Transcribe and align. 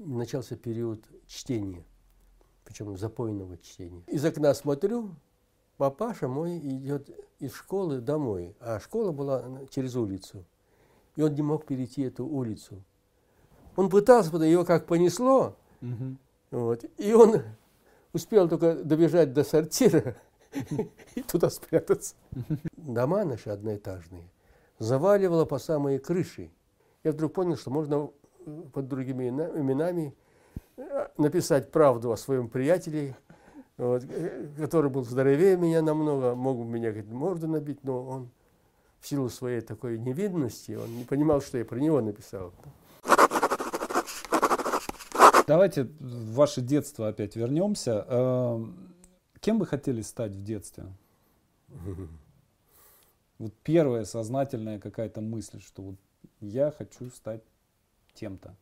начался 0.00 0.56
период 0.56 1.04
чтения, 1.26 1.84
причем 2.64 2.96
запойного 2.96 3.58
чтения. 3.58 4.02
Из 4.06 4.24
окна 4.24 4.54
смотрю, 4.54 5.14
папаша 5.76 6.28
мой 6.28 6.58
идет 6.58 7.10
из 7.38 7.54
школы 7.54 8.00
домой, 8.00 8.56
а 8.60 8.80
школа 8.80 9.12
была 9.12 9.44
через 9.70 9.96
улицу. 9.96 10.44
И 11.16 11.22
он 11.22 11.34
не 11.34 11.42
мог 11.42 11.66
перейти 11.66 12.02
эту 12.02 12.26
улицу. 12.26 12.82
Он 13.76 13.88
пытался, 13.88 14.36
его 14.36 14.64
как 14.64 14.86
понесло, 14.86 15.56
угу. 15.80 16.16
вот, 16.50 16.84
и 16.98 17.12
он 17.12 17.42
успел 18.12 18.48
только 18.48 18.74
добежать 18.74 19.32
до 19.32 19.44
сортира 19.44 20.16
и 21.14 21.22
туда 21.22 21.50
спрятаться. 21.50 22.14
Дома 22.76 23.24
наши 23.24 23.50
одноэтажные 23.50 24.28
заваливало 24.78 25.44
по 25.44 25.58
самые 25.58 26.00
крыши. 26.00 26.50
Я 27.04 27.12
вдруг 27.12 27.34
понял, 27.34 27.56
что 27.56 27.70
можно 27.70 28.10
под 28.72 28.88
другими 28.88 29.28
именами 29.28 30.14
э, 30.76 31.08
написать 31.16 31.70
правду 31.70 32.12
о 32.12 32.16
своем 32.16 32.48
приятеле, 32.48 33.16
вот, 33.76 34.04
э, 34.08 34.48
который 34.58 34.90
был 34.90 35.04
здоровее 35.04 35.56
меня 35.56 35.82
намного, 35.82 36.34
мог 36.34 36.58
бы 36.58 36.64
меня 36.64 36.90
говорит, 36.90 37.10
морду 37.10 37.48
набить, 37.48 37.82
но 37.84 38.04
он 38.04 38.30
в 39.00 39.08
силу 39.08 39.28
своей 39.28 39.60
такой 39.60 39.98
невидности, 39.98 40.72
он 40.72 40.94
не 40.96 41.04
понимал, 41.04 41.40
что 41.40 41.58
я 41.58 41.64
про 41.64 41.78
него 41.78 42.00
написал. 42.00 42.52
Давайте 45.46 45.84
в 45.84 46.34
ваше 46.34 46.60
детство 46.60 47.08
опять 47.08 47.34
вернемся. 47.34 48.04
Эм, 48.08 48.94
кем 49.40 49.58
вы 49.58 49.66
хотели 49.66 50.00
стать 50.02 50.32
в 50.32 50.42
детстве? 50.44 50.84
Вот 53.38 53.54
первая 53.62 54.04
сознательная 54.04 54.78
какая-то 54.78 55.22
мысль, 55.22 55.62
что 55.62 55.80
вот 55.80 55.96
я 56.40 56.70
хочу 56.70 57.08
стать 57.08 57.42
тем-то. 58.12 58.56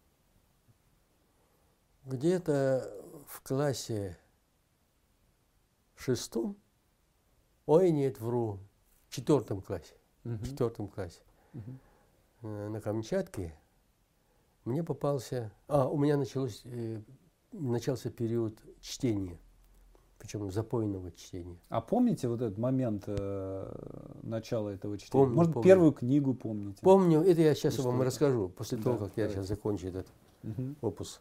Где-то 2.04 2.90
в 3.26 3.42
классе 3.42 4.18
шестом, 5.94 6.56
ой, 7.66 7.90
нет, 7.90 8.20
вру, 8.20 8.60
в 9.08 9.14
четвертом 9.14 9.60
классе, 9.60 9.94
угу. 10.24 10.34
в 10.34 10.44
четвертом 10.44 10.88
классе, 10.88 11.20
угу. 11.52 12.48
на 12.48 12.80
Камчатке 12.80 13.54
мне 14.64 14.82
попался, 14.82 15.52
а, 15.66 15.88
у 15.88 15.98
меня 15.98 16.16
началось, 16.16 16.62
э, 16.64 17.02
начался 17.52 18.10
период 18.10 18.58
чтения 18.80 19.38
причем 20.18 20.50
запойного 20.50 21.12
чтения. 21.12 21.56
А 21.68 21.80
помните 21.80 22.28
вот 22.28 22.42
этот 22.42 22.58
момент 22.58 23.04
э, 23.06 24.18
начала 24.22 24.70
этого 24.70 24.98
чтения? 24.98 25.12
Помню, 25.12 25.34
Может, 25.36 25.52
помню. 25.54 25.64
первую 25.64 25.92
книгу 25.92 26.34
помните? 26.34 26.78
Помню, 26.82 27.22
это 27.22 27.40
я 27.40 27.54
сейчас 27.54 27.78
вам 27.78 28.02
расскажу, 28.02 28.48
после 28.48 28.78
да, 28.78 28.84
того, 28.84 28.96
как 28.96 29.14
давайте. 29.14 29.22
я 29.22 29.28
сейчас 29.28 29.48
закончу 29.48 29.86
этот 29.86 30.06
угу. 30.42 30.74
опус, 30.80 31.20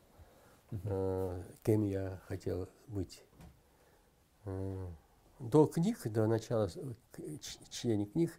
угу. 0.72 0.82
Э, 0.86 1.44
кем 1.64 1.84
я 1.84 2.20
хотел 2.28 2.68
быть. 2.88 3.24
Э, 4.46 4.88
до 5.40 5.68
книг, 5.68 6.00
до 6.06 6.26
начала 6.26 6.70
чтения 7.70 8.06
книг, 8.06 8.32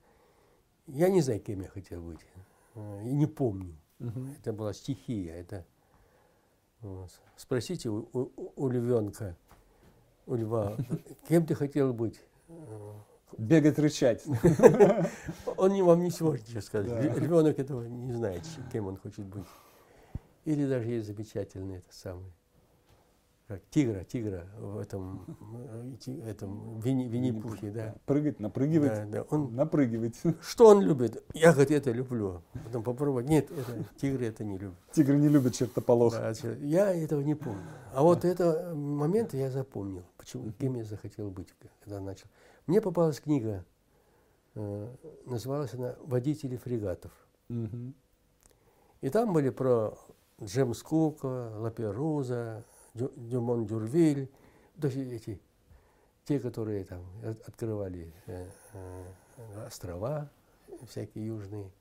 я 0.88 1.08
не 1.08 1.20
знаю, 1.20 1.40
кем 1.40 1.60
я 1.60 1.68
хотел 1.68 2.02
быть. 2.02 2.20
Э, 2.74 3.02
и 3.04 3.12
не 3.12 3.26
помню. 3.26 3.76
Угу. 4.00 4.26
Это 4.40 4.52
была 4.52 4.72
стихия. 4.72 5.34
Это, 5.34 5.64
вот. 6.80 7.10
Спросите 7.36 7.90
у, 7.90 8.08
у, 8.12 8.52
у 8.56 8.68
львенка, 8.68 9.36
у 10.28 10.36
льва, 10.36 10.76
кем 11.28 11.46
ты 11.46 11.54
хотел 11.54 11.92
быть? 11.92 12.20
Бегать, 13.36 13.78
рычать. 13.78 14.24
Он 15.56 15.82
вам 15.82 16.02
не 16.02 16.10
сможет 16.10 16.46
ничего 16.46 16.60
сказать. 16.60 17.14
Да. 17.14 17.14
Ребенок 17.14 17.58
этого 17.58 17.84
не 17.84 18.12
знает, 18.12 18.42
кем 18.72 18.86
он 18.86 18.96
хочет 18.96 19.24
быть. 19.26 19.44
Или 20.44 20.66
даже 20.66 20.88
есть 20.88 21.06
замечательный 21.06 21.76
это 21.76 21.86
самый 21.90 22.32
как 23.48 23.62
тигра, 23.70 24.04
тигра 24.04 24.46
в 24.60 24.78
этом, 24.78 25.24
этом 26.26 26.78
Винни, 26.80 27.04
Винни-Пухе, 27.04 27.70
да. 27.70 27.94
Прыгать, 28.04 28.40
напрыгивать, 28.40 28.92
да, 28.92 29.06
да. 29.06 29.22
Он, 29.30 29.54
напрыгивать. 29.54 30.16
Что 30.42 30.66
он 30.66 30.82
любит? 30.82 31.24
Я, 31.32 31.52
говорит, 31.52 31.70
это 31.70 31.90
люблю. 31.90 32.42
Потом 32.64 32.82
попробовать. 32.82 33.26
Нет, 33.26 33.50
это, 33.50 33.84
тигры 33.98 34.26
это 34.26 34.44
не 34.44 34.58
любят. 34.58 34.76
Тигры 34.92 35.16
не 35.16 35.28
любят 35.28 35.54
чертополох. 35.54 36.12
Да, 36.12 36.34
я 36.60 36.92
этого 36.92 37.22
не 37.22 37.34
помню. 37.34 37.62
А 37.94 38.02
вот 38.02 38.26
это 38.26 38.74
момент 38.74 39.32
я 39.32 39.50
запомнил. 39.50 40.04
Почему, 40.28 40.52
кем 40.52 40.74
я 40.74 40.84
захотел 40.84 41.30
быть, 41.30 41.48
когда 41.80 42.00
начал. 42.00 42.26
Мне 42.66 42.82
попалась 42.82 43.18
книга, 43.18 43.64
э, 44.56 44.94
называлась 45.24 45.72
она 45.72 45.96
«Водители 46.00 46.56
фрегатов». 46.56 47.12
Угу. 47.48 47.94
И 49.00 49.08
там 49.08 49.32
были 49.32 49.48
про 49.48 49.96
Джемс 50.42 50.82
Кука, 50.82 51.54
Лаперуза, 51.56 52.62
Дюмон 52.92 53.64
Дюрвиль, 53.64 54.30
то 54.78 54.88
эти, 54.88 55.40
те, 56.26 56.38
которые 56.40 56.84
там 56.84 57.06
открывали 57.46 58.12
э, 58.26 58.50
э, 58.74 59.66
острова 59.66 60.30
всякие 60.88 61.24
южные, 61.24 61.72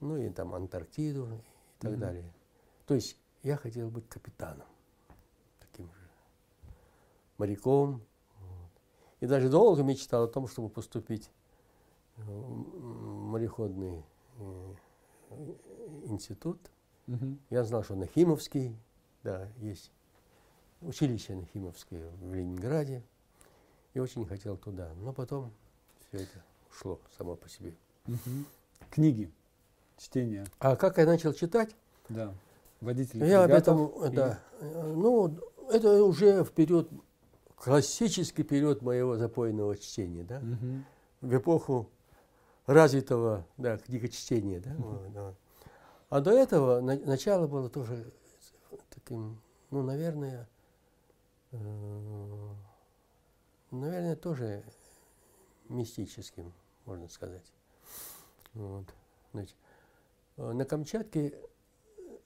ну 0.00 0.18
и 0.18 0.28
там 0.28 0.54
Антарктиду 0.54 1.26
и 1.26 1.80
так 1.80 1.92
mm-hmm. 1.92 1.96
далее. 1.96 2.32
То 2.84 2.92
есть 2.92 3.16
я 3.42 3.56
хотел 3.56 3.88
быть 3.88 4.06
капитаном, 4.10 4.66
моряком. 7.40 8.02
И 9.20 9.26
даже 9.26 9.48
долго 9.48 9.82
мечтал 9.82 10.24
о 10.24 10.28
том, 10.28 10.46
чтобы 10.46 10.68
поступить 10.68 11.30
в 12.16 13.30
мореходный 13.32 14.02
э, 14.38 14.74
институт. 16.04 16.58
Угу. 17.08 17.38
Я 17.50 17.64
знал, 17.64 17.82
что 17.82 17.96
Нахимовский, 17.96 18.76
да, 19.22 19.48
есть 19.58 19.90
училище 20.80 21.34
Нахимовское 21.34 22.10
в 22.20 22.34
Ленинграде 22.34 23.02
и 23.94 24.00
очень 24.00 24.24
хотел 24.26 24.56
туда. 24.56 24.92
Но 25.02 25.12
потом 25.12 25.50
все 26.08 26.22
это 26.22 26.44
ушло 26.70 27.00
само 27.16 27.36
по 27.36 27.48
себе. 27.48 27.74
Угу. 28.06 28.44
Книги, 28.90 29.30
чтение. 29.98 30.46
А 30.58 30.76
как 30.76 30.98
я 30.98 31.06
начал 31.06 31.32
читать? 31.32 31.74
Да. 32.08 32.32
Водитель. 32.80 33.22
Я 33.24 33.44
об 33.44 33.50
этом, 33.50 33.86
и... 34.06 34.14
да. 34.14 34.40
Ну, 34.60 35.38
это 35.70 36.02
уже 36.04 36.42
в 36.42 36.52
период, 36.52 36.90
классический 37.60 38.42
период 38.42 38.82
моего 38.82 39.16
запойного 39.16 39.76
чтения, 39.76 40.24
да. 40.24 40.38
Угу. 40.38 40.84
В 41.20 41.36
эпоху 41.36 41.90
развитого, 42.66 43.46
да, 43.56 43.78
книгочтения, 43.78 44.60
да. 44.60 44.74
Угу. 44.74 45.34
А 46.08 46.20
до 46.20 46.32
этого 46.32 46.80
на, 46.80 46.96
начало 46.98 47.46
было 47.46 47.68
тоже 47.68 48.12
таким, 48.90 49.40
ну, 49.70 49.82
наверное, 49.82 50.48
Э, 51.52 52.54
наверное, 53.70 54.16
тоже 54.16 54.62
мистическим, 55.68 56.52
можно 56.84 57.08
сказать. 57.08 57.52
Вот. 58.54 58.86
Значит, 59.32 59.56
э, 60.36 60.52
на 60.52 60.64
Камчатке 60.64 61.34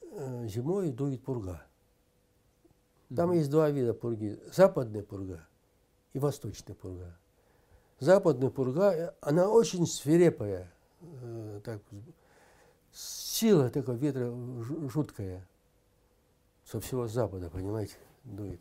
э, 0.03 0.47
зимой 0.47 0.91
дует 0.91 1.25
пурга. 1.25 1.67
Там 3.17 3.33
есть 3.33 3.51
два 3.51 3.71
вида 3.71 3.95
пурги. 3.95 4.39
Западная 4.53 5.03
пурга 5.03 5.47
и 6.13 6.19
восточная 6.19 6.75
пурга. 6.75 7.17
Западная 8.01 8.51
пурга, 8.51 9.15
она 9.21 9.49
очень 9.49 9.87
свирепая. 9.87 10.73
Так, 11.65 11.81
сила 12.93 13.71
такого 13.71 13.97
ветра 13.97 14.33
жуткая. 14.89 15.47
Со 16.65 16.81
всего 16.81 17.07
запада, 17.07 17.51
понимаете, 17.51 17.97
дует. 18.25 18.61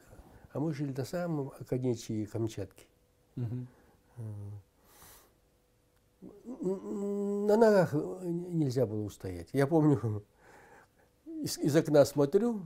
А 0.52 0.60
мы 0.60 0.74
жили 0.74 0.94
на 0.94 1.06
самом 1.06 1.54
оконечии 1.60 2.26
Камчатки. 2.26 2.86
Угу. 3.38 3.68
На 7.48 7.58
ногах 7.58 7.94
нельзя 7.94 8.86
было 8.86 9.04
устоять. 9.04 9.50
Я 9.54 9.68
помню, 9.68 10.24
из, 11.26 11.58
из 11.58 11.76
окна 11.76 12.06
смотрю, 12.06 12.66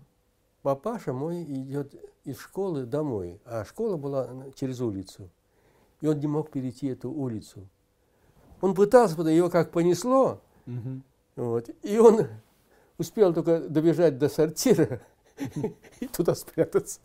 папаша 0.68 1.14
мой 1.14 1.44
идет 1.44 1.96
из 2.26 2.40
школы 2.40 2.86
домой, 2.86 3.40
а 3.46 3.64
школа 3.64 3.96
была 3.96 4.30
через 4.54 4.82
улицу. 4.82 5.30
И 6.02 6.08
он 6.08 6.20
не 6.20 6.28
мог 6.28 6.52
перейти 6.52 6.88
эту 6.88 7.10
улицу. 7.10 7.70
Он 8.60 8.76
пытался, 8.76 9.16
его 9.22 9.50
как 9.50 9.72
понесло, 9.72 10.42
угу. 10.66 11.02
вот, 11.38 11.70
и 11.84 11.98
он 11.98 12.28
успел 12.98 13.34
только 13.34 13.62
добежать 13.62 14.18
до 14.18 14.28
сортира, 14.28 15.00
и 16.02 16.08
туда 16.08 16.36
спрятаться. 16.36 17.00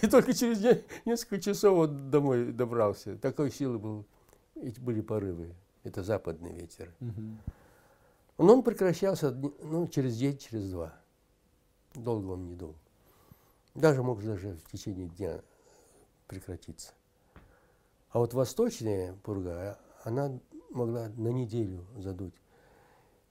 И 0.00 0.06
только 0.06 0.32
через 0.32 0.62
несколько 1.04 1.40
часов 1.40 1.74
вот 1.74 2.10
домой 2.10 2.52
добрался. 2.52 3.16
Такой 3.16 3.50
силы 3.50 3.80
был, 3.80 4.04
эти 4.54 4.78
были 4.78 5.00
порывы. 5.00 5.52
Это 5.82 6.04
западный 6.04 6.52
ветер. 6.52 6.94
Но 8.38 8.54
он 8.54 8.62
прекращался 8.62 9.32
ну, 9.32 9.88
через 9.88 10.16
день, 10.16 10.38
через 10.38 10.70
два. 10.70 11.01
Долго 11.94 12.32
он 12.32 12.46
не 12.46 12.54
дул. 12.54 12.74
Даже 13.74 14.02
мог 14.02 14.22
даже 14.22 14.56
в 14.64 14.70
течение 14.70 15.08
дня 15.08 15.40
прекратиться. 16.26 16.92
А 18.10 18.18
вот 18.18 18.34
восточная 18.34 19.14
пурга, 19.22 19.78
она 20.04 20.38
могла 20.70 21.08
на 21.08 21.28
неделю 21.28 21.84
задуть. 21.96 22.34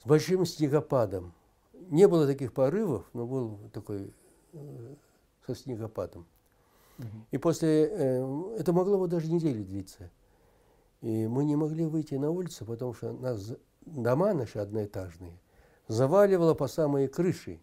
С 0.04 0.08
большим 0.08 0.46
снегопадом 0.46 1.34
не 1.74 2.08
было 2.08 2.26
таких 2.26 2.54
порывов, 2.54 3.06
но 3.14 3.28
был 3.28 3.60
такой 3.74 4.14
э, 4.54 4.96
со 5.46 5.56
снегопадом. 5.56 6.26
И 7.32 7.38
после, 7.38 7.86
э, 7.86 8.56
это 8.60 8.74
могло 8.74 9.00
бы 9.00 9.08
даже 9.08 9.32
недели 9.32 9.64
длиться. 9.64 10.12
И 11.02 11.28
мы 11.28 11.46
не 11.46 11.56
могли 11.56 11.86
выйти 11.86 12.16
на 12.16 12.30
улицу, 12.30 12.66
потому 12.66 12.94
что 12.94 13.12
нас 13.12 13.54
дома 13.82 14.34
наши 14.34 14.60
одноэтажные 14.60 15.40
заваливало 15.88 16.54
по 16.54 16.68
самые 16.68 17.08
крыши. 17.08 17.60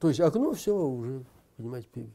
То 0.00 0.08
есть 0.08 0.20
окно 0.20 0.52
все 0.52 0.76
уже, 0.76 1.24
понимаете, 1.56 2.08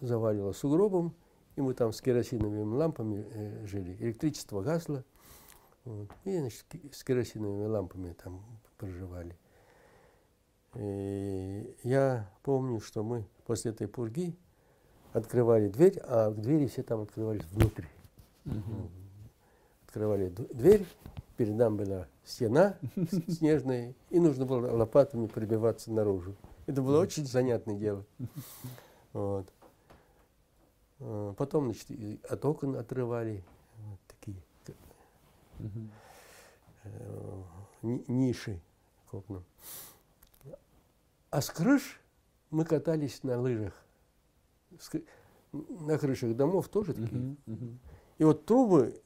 завалило 0.00 0.52
сугробом, 0.52 1.14
и 1.56 1.60
мы 1.60 1.74
там 1.74 1.92
с 1.92 2.00
керосиновыми 2.00 2.74
лампами 2.74 3.26
э, 3.30 3.66
жили. 3.66 3.96
Электричество 4.00 4.60
гасло, 4.60 5.04
вот, 5.84 6.10
и 6.24 6.38
значит, 6.38 6.64
с 6.92 7.04
керосиновыми 7.04 7.66
лампами 7.66 8.12
там 8.12 8.42
проживали. 8.76 9.36
И 10.74 11.74
я 11.84 12.28
помню, 12.42 12.80
что 12.80 13.02
мы 13.02 13.24
после 13.46 13.70
этой 13.70 13.86
пурги 13.86 14.36
открывали 15.12 15.68
дверь, 15.68 15.98
а 16.00 16.30
двери 16.30 16.66
все 16.66 16.82
там 16.82 17.02
открывались 17.02 17.44
внутрь. 17.44 17.84
Угу. 18.46 18.90
Открывали 19.86 20.28
дверь, 20.28 20.86
перед 21.36 21.54
нами 21.54 21.76
была 21.76 22.08
стена 22.24 22.76
снежная, 23.28 23.94
и 24.10 24.18
нужно 24.20 24.46
было 24.46 24.70
лопатами 24.70 25.26
пробиваться 25.26 25.92
наружу. 25.92 26.34
Это 26.66 26.82
было 26.82 27.00
очень 27.00 27.26
занятное 27.26 27.76
дело. 27.76 28.04
Вот. 29.12 29.46
А, 31.00 31.34
потом, 31.34 31.66
значит, 31.66 31.88
от 32.28 32.44
окон 32.44 32.76
отрывали 32.76 33.44
вот 33.76 34.00
такие 34.08 34.42
э, 36.82 37.42
ниши 37.82 38.60
к 39.10 39.14
окнам. 39.14 39.44
А 41.30 41.40
с 41.40 41.50
крыш 41.50 42.00
мы 42.50 42.64
катались 42.64 43.22
на 43.22 43.40
лыжах. 43.40 43.74
На 45.52 45.98
крышах 45.98 46.34
домов 46.34 46.68
тоже 46.68 46.94
такие. 46.94 47.36
И 48.18 48.24
вот 48.24 48.46
трубы 48.46 49.02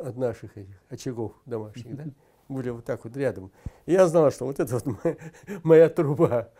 от 0.00 0.16
наших 0.16 0.56
этих 0.56 0.76
очагов 0.88 1.32
домашних, 1.46 1.96
да, 1.96 2.04
были 2.48 2.70
вот 2.70 2.84
так 2.84 3.04
вот 3.04 3.16
рядом. 3.16 3.52
И 3.86 3.92
я 3.92 4.06
знал, 4.06 4.30
что 4.30 4.46
вот 4.46 4.58
это 4.60 4.78
вот 4.78 4.86
моя, 4.86 5.16
моя 5.62 5.88
труба. 5.88 6.50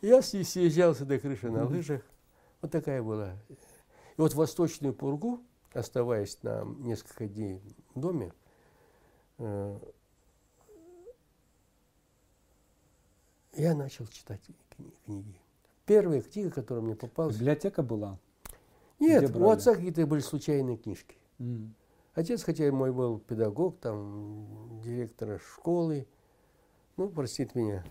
Я 0.00 0.22
съезжался 0.22 1.04
до 1.04 1.18
крыши 1.18 1.50
на 1.50 1.66
лыжах. 1.66 2.02
Вот 2.60 2.70
такая 2.70 3.02
была. 3.02 3.34
И 3.48 4.20
вот 4.20 4.34
восточную 4.34 4.94
пургу, 4.94 5.40
оставаясь 5.72 6.42
на 6.42 6.64
несколько 6.78 7.26
дней 7.26 7.60
в 7.94 8.00
доме, 8.00 8.32
э, 9.38 9.78
я 13.54 13.74
начал 13.74 14.06
читать 14.06 14.40
книги. 15.04 15.38
Первая 15.84 16.20
книга, 16.20 16.50
которая 16.50 16.84
мне 16.84 16.94
попалась... 16.96 17.36
Библиотека 17.36 17.82
была? 17.82 18.18
Нет, 18.98 19.34
у 19.36 19.50
отца 19.50 19.74
какие-то 19.74 20.06
были 20.06 20.20
случайные 20.20 20.76
книжки. 20.76 21.16
Mm. 21.38 21.70
Отец, 22.16 22.44
хотя 22.44 22.72
мой 22.72 22.92
был 22.92 23.18
педагог, 23.18 23.78
там, 23.78 24.80
директор 24.82 25.38
школы, 25.38 26.06
ну, 26.96 27.10
простит 27.10 27.54
меня, 27.54 27.84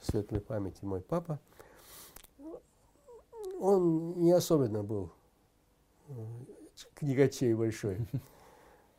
светлой 0.00 0.40
памяти 0.40 0.84
мой 0.84 1.00
папа, 1.00 1.38
он 3.60 4.18
не 4.18 4.32
особенно 4.32 4.82
был 4.82 5.12
э, 6.08 6.14
книгачей 6.94 7.54
большой. 7.54 7.98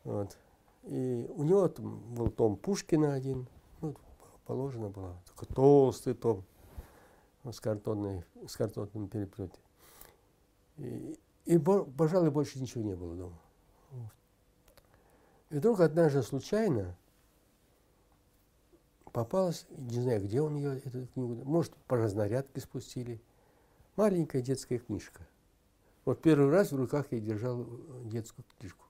Вот. 0.04 0.36
И 0.82 1.26
у 1.34 1.44
него 1.44 1.66
там 1.68 1.98
был 2.14 2.30
том 2.30 2.56
Пушкина 2.56 3.14
один, 3.14 3.46
ну, 3.80 3.94
положено 4.44 4.90
было, 4.90 5.16
такой 5.26 5.48
толстый 5.54 6.12
том 6.12 6.44
с, 7.42 7.58
картонной, 7.58 8.22
с 8.46 8.54
картонным 8.54 9.08
переплете. 9.08 9.58
И, 10.76 11.18
и, 11.46 11.58
пожалуй, 11.58 12.30
больше 12.30 12.60
ничего 12.60 12.84
не 12.84 12.94
было 12.94 13.14
дома. 13.16 13.38
И 15.50 15.56
вдруг 15.56 15.80
однажды 15.80 16.22
случайно 16.22 16.96
попалась, 19.12 19.66
не 19.70 20.00
знаю, 20.00 20.22
где 20.22 20.40
он 20.40 20.56
ее, 20.56 20.78
эту 20.78 21.06
книгу, 21.08 21.44
может, 21.44 21.74
по 21.86 21.96
разнарядке 21.96 22.60
спустили, 22.60 23.20
маленькая 23.96 24.42
детская 24.42 24.78
книжка. 24.78 25.26
Вот 26.04 26.20
первый 26.20 26.50
раз 26.50 26.72
в 26.72 26.76
руках 26.76 27.06
я 27.12 27.20
держал 27.20 27.62
э, 27.62 27.66
детскую 28.06 28.44
книжку, 28.58 28.84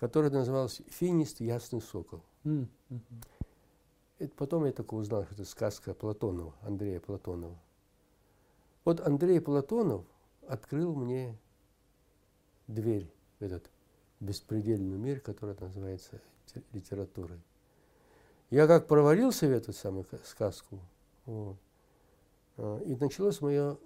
которая 0.00 0.30
называлась 0.30 0.80
«Финист 0.88 1.40
ясный 1.40 1.82
сокол». 1.82 2.22
Mm 2.44 2.66
-hmm. 2.90 3.00
Это 4.18 4.34
потом 4.36 4.64
я 4.64 4.72
только 4.72 4.94
узнал, 4.94 5.24
что 5.24 5.34
это 5.34 5.44
сказка 5.44 5.92
Платонова, 5.92 6.54
Андрея 6.62 7.00
Платонова. 7.00 7.58
Вот 8.84 9.00
Андрей 9.00 9.40
Платонов 9.40 10.04
открыл 10.46 10.94
мне 10.94 11.36
дверь 12.66 13.12
в 13.38 13.44
этот 13.44 13.70
беспредельный 14.24 14.96
мир, 14.96 15.20
который 15.20 15.56
называется 15.60 16.20
литературой. 16.72 17.40
Я 18.50 18.66
как 18.66 18.86
провалился 18.86 19.46
в 19.46 19.50
эту 19.50 19.72
самую 19.72 20.06
сказку, 20.24 20.80
вот, 21.26 21.56
а, 22.56 22.78
и 22.80 22.94
началось 22.94 23.40
мое 23.40 23.78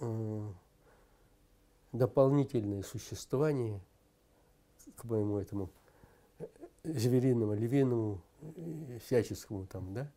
э, 0.00 0.52
дополнительное 1.92 2.82
существование 2.82 3.80
к 4.96 5.04
моему 5.04 5.38
этому 5.38 5.70
э, 6.38 6.46
звериному, 6.84 7.54
львиному, 7.54 8.20
э, 8.40 8.98
всяческому 9.04 9.66
там, 9.66 9.94
да, 9.94 10.10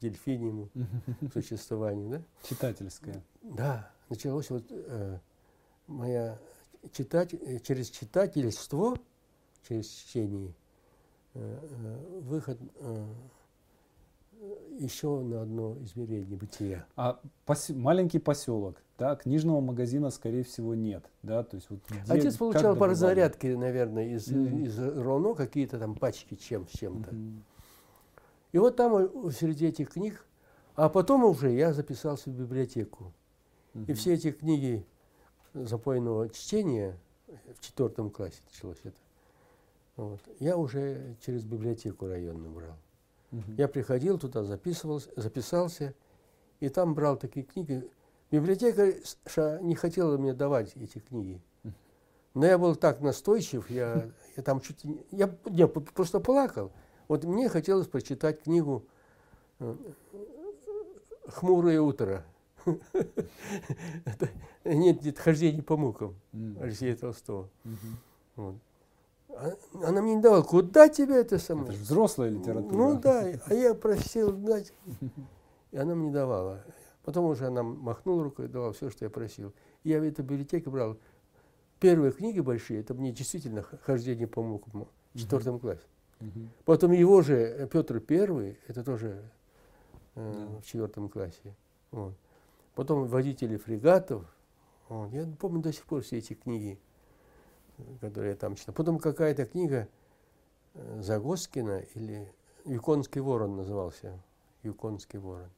дельфиньему 0.00 0.68
существованию, 1.32 2.08
да? 2.10 2.22
Читательское. 2.42 3.22
Да, 3.42 3.90
началось 4.08 4.50
вот 4.50 4.64
э, 4.70 5.18
моя 5.86 6.38
читать, 6.92 7.34
э, 7.34 7.58
через 7.60 7.90
читательство, 7.90 8.96
через 9.68 9.88
чтение, 9.88 10.52
э, 11.34 11.40
э, 11.40 12.20
выход 12.20 12.58
еще 14.78 15.20
на 15.20 15.42
одно 15.42 15.76
измерение 15.82 16.36
бытия. 16.36 16.86
А 16.96 17.20
пос, 17.46 17.70
маленький 17.70 18.18
поселок, 18.18 18.82
да, 18.98 19.16
книжного 19.16 19.60
магазина, 19.60 20.10
скорее 20.10 20.44
всего, 20.44 20.74
нет, 20.74 21.04
да, 21.22 21.42
то 21.42 21.56
есть 21.56 21.70
вот 21.70 21.80
где, 21.88 22.00
Отец 22.12 22.36
получал 22.36 22.76
по 22.76 22.86
разрядке, 22.86 23.56
наверное, 23.56 24.08
из, 24.08 24.28
mm-hmm. 24.28 24.66
из 24.66 24.78
РОНО 24.78 25.34
какие-то 25.34 25.78
там 25.78 25.94
пачки 25.94 26.34
чем 26.34 26.68
с 26.68 26.72
чем-то. 26.72 27.10
Mm-hmm. 27.10 27.38
И 28.52 28.58
вот 28.58 28.76
там 28.76 29.30
среди 29.32 29.66
этих 29.66 29.90
книг, 29.90 30.26
а 30.74 30.88
потом 30.88 31.24
уже 31.24 31.50
я 31.52 31.72
записался 31.72 32.30
в 32.30 32.34
библиотеку. 32.34 33.12
Mm-hmm. 33.74 33.84
И 33.88 33.94
все 33.94 34.14
эти 34.14 34.32
книги 34.32 34.86
запойного 35.64 36.28
чтения 36.28 36.98
в 37.26 37.60
четвертом 37.60 38.10
классе 38.10 38.40
началось 38.50 38.80
это. 38.84 38.96
Вот. 39.96 40.20
Я 40.38 40.56
уже 40.56 41.16
через 41.24 41.44
библиотеку 41.44 42.06
районную 42.06 42.52
брал. 42.52 42.76
Угу. 43.32 43.52
Я 43.56 43.68
приходил 43.68 44.18
туда, 44.18 44.44
записывался, 44.44 45.10
записался, 45.16 45.94
и 46.60 46.68
там 46.68 46.94
брал 46.94 47.16
такие 47.16 47.44
книги. 47.44 47.88
Библиотека 48.30 48.92
не 49.62 49.74
хотела 49.74 50.16
мне 50.18 50.34
давать 50.34 50.76
эти 50.76 50.98
книги. 50.98 51.40
Но 52.34 52.44
я 52.44 52.58
был 52.58 52.76
так 52.76 53.00
настойчив, 53.00 53.70
я, 53.70 54.10
я 54.36 54.42
там 54.42 54.60
чуть 54.60 54.84
не, 54.84 55.02
я, 55.10 55.34
я 55.46 55.66
просто 55.68 56.20
плакал. 56.20 56.70
Вот 57.08 57.24
мне 57.24 57.48
хотелось 57.48 57.86
прочитать 57.86 58.42
книгу 58.42 58.84
э, 59.58 59.74
«Хмурое 61.28 61.80
утро». 61.80 62.26
Нет, 64.64 65.04
нет, 65.04 65.18
хождение 65.18 65.62
по 65.62 65.76
мукам 65.76 66.14
Алексея 66.60 66.96
Толстого. 66.96 67.48
Вот. 68.34 68.56
А, 69.28 69.52
она 69.82 70.02
мне 70.02 70.14
не 70.16 70.22
давала, 70.22 70.42
куда 70.42 70.88
тебе 70.88 71.16
это 71.16 71.38
самое? 71.38 71.68
Это 71.68 71.74
же 71.74 71.82
взрослая 71.82 72.30
литература. 72.30 72.74
Ну 72.74 73.00
да, 73.00 73.24
а 73.46 73.54
я 73.54 73.74
просил 73.74 74.32
дать. 74.32 74.72
И 75.72 75.76
она 75.76 75.94
мне 75.94 76.10
давала. 76.10 76.64
Потом 77.04 77.26
уже 77.26 77.46
она 77.46 77.62
махнула 77.62 78.24
рукой, 78.24 78.48
давала 78.48 78.72
все, 78.72 78.90
что 78.90 79.04
я 79.04 79.10
просил. 79.10 79.52
И 79.84 79.90
я 79.90 80.00
в 80.00 80.02
эту 80.02 80.22
библиотеку 80.22 80.70
брал 80.70 80.96
первые 81.78 82.12
книги 82.12 82.40
большие, 82.40 82.80
это 82.80 82.94
мне 82.94 83.12
действительно 83.12 83.62
хождение 83.62 84.26
по 84.26 84.42
мукам 84.42 84.88
в 85.12 85.18
четвертом 85.18 85.60
классе. 85.60 85.86
Потом 86.64 86.92
его 86.92 87.20
же 87.20 87.34
э, 87.36 87.68
Петр 87.68 88.00
Первый, 88.00 88.58
это 88.66 88.82
тоже 88.82 89.22
э, 90.14 90.58
в 90.62 90.64
четвертом 90.64 91.10
классе. 91.10 91.54
Вот. 91.90 92.14
Потом 92.76 93.06
водители 93.06 93.56
фрегатов. 93.56 94.22
Вот. 94.90 95.10
Я 95.10 95.26
помню 95.40 95.62
до 95.62 95.72
сих 95.72 95.86
пор 95.86 96.02
все 96.02 96.18
эти 96.18 96.34
книги, 96.34 96.78
которые 98.02 98.32
я 98.32 98.36
там 98.36 98.54
читал. 98.54 98.74
Потом 98.74 98.98
какая-то 98.98 99.46
книга 99.46 99.88
э, 100.74 101.00
Загоскина 101.00 101.80
или 101.94 102.30
Юконский 102.66 103.22
ворон 103.22 103.56
назывался. 103.56 104.22
Юконский 104.62 105.18
ворон. 105.18 105.48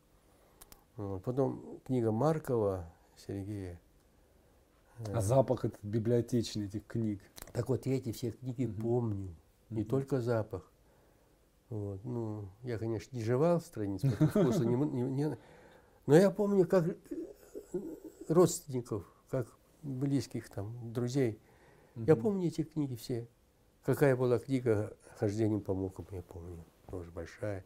Вот. 0.96 1.24
Потом 1.24 1.80
книга 1.84 2.12
Маркова 2.12 2.88
Сергея. 3.16 3.80
А 5.12 5.20
запах 5.20 5.64
этот 5.64 5.82
библиотечный 5.82 6.66
этих 6.66 6.86
книг. 6.86 7.20
Так 7.52 7.68
вот, 7.68 7.84
я 7.86 7.96
эти 7.96 8.12
все 8.12 8.30
книги 8.30 8.64
угу. 8.64 8.80
помню. 8.80 9.34
Не 9.70 9.82
угу. 9.82 9.90
только 9.90 10.20
запах. 10.20 10.70
Вот. 11.68 12.04
Ну, 12.04 12.48
я, 12.62 12.78
конечно, 12.78 13.16
не 13.16 13.24
жевал 13.24 13.60
страниц, 13.60 14.02
по 14.02 14.26
вкусу 14.28 14.62
не, 14.62 14.76
не, 14.76 15.02
не, 15.02 15.36
но 16.08 16.16
я 16.16 16.30
помню, 16.30 16.66
как 16.66 16.86
э, 16.88 16.94
родственников, 18.28 19.04
как 19.28 19.46
близких 19.82 20.48
там, 20.48 20.90
друзей. 20.90 21.38
Я 21.96 22.16
помню 22.16 22.48
эти 22.48 22.64
книги 22.64 22.94
все. 22.94 23.28
Какая 23.84 24.16
была 24.16 24.38
книга 24.38 24.96
«Хождением 25.18 25.60
по 25.60 25.74
мукам», 25.74 26.06
я 26.12 26.22
помню, 26.22 26.64
тоже 26.86 27.10
большая, 27.10 27.62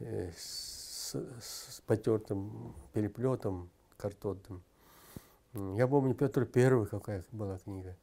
э, 0.00 0.32
с, 0.36 1.14
с 1.14 1.80
потертым 1.86 2.74
переплетом 2.92 3.70
картонным. 3.98 4.64
Я 5.52 5.86
помню 5.86 6.16
Петр 6.16 6.46
Первый, 6.46 6.88
какая 6.88 7.24
была 7.30 7.58
книга. 7.58 7.96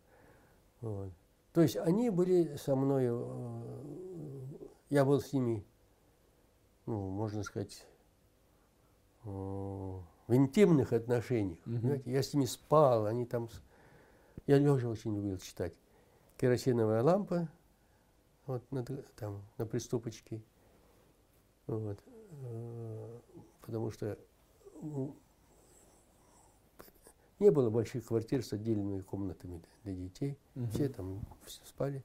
Вот. 0.80 1.12
То 1.52 1.60
есть 1.60 1.76
они 1.76 2.10
были 2.10 2.56
со 2.56 2.74
мной, 2.78 3.08
э, 3.10 3.62
я 4.90 5.04
был 5.04 5.20
с 5.20 5.34
ними, 5.34 5.66
ну, 6.86 7.10
можно 7.10 7.44
сказать, 7.44 7.86
в 9.24 10.04
интимных 10.30 10.94
отношениях. 10.94 11.60
Mm-hmm. 11.66 12.04
Я 12.06 12.24
с 12.24 12.34
ними 12.34 12.46
спал, 12.46 13.06
они 13.06 13.26
там... 13.26 13.50
Я 14.48 14.58
лежа 14.58 14.90
очень 14.90 15.16
любил 15.16 15.38
читать. 15.38 15.74
Керосиновая 16.38 17.04
лампа, 17.04 17.50
вот 18.48 18.70
на, 18.72 18.84
там, 18.84 19.44
на 19.58 19.66
приступочке. 19.66 20.42
Вот. 21.68 22.00
Э, 22.44 23.20
потому 23.62 23.92
что 23.92 24.18
не 27.40 27.52
было 27.52 27.70
больших 27.70 28.06
квартир 28.06 28.44
с 28.44 28.54
отдельными 28.54 29.02
комнатами 29.02 29.62
для 29.84 29.94
детей. 29.94 30.38
Угу. 30.56 30.68
Все 30.68 30.90
там 30.90 31.22
спали. 31.46 32.04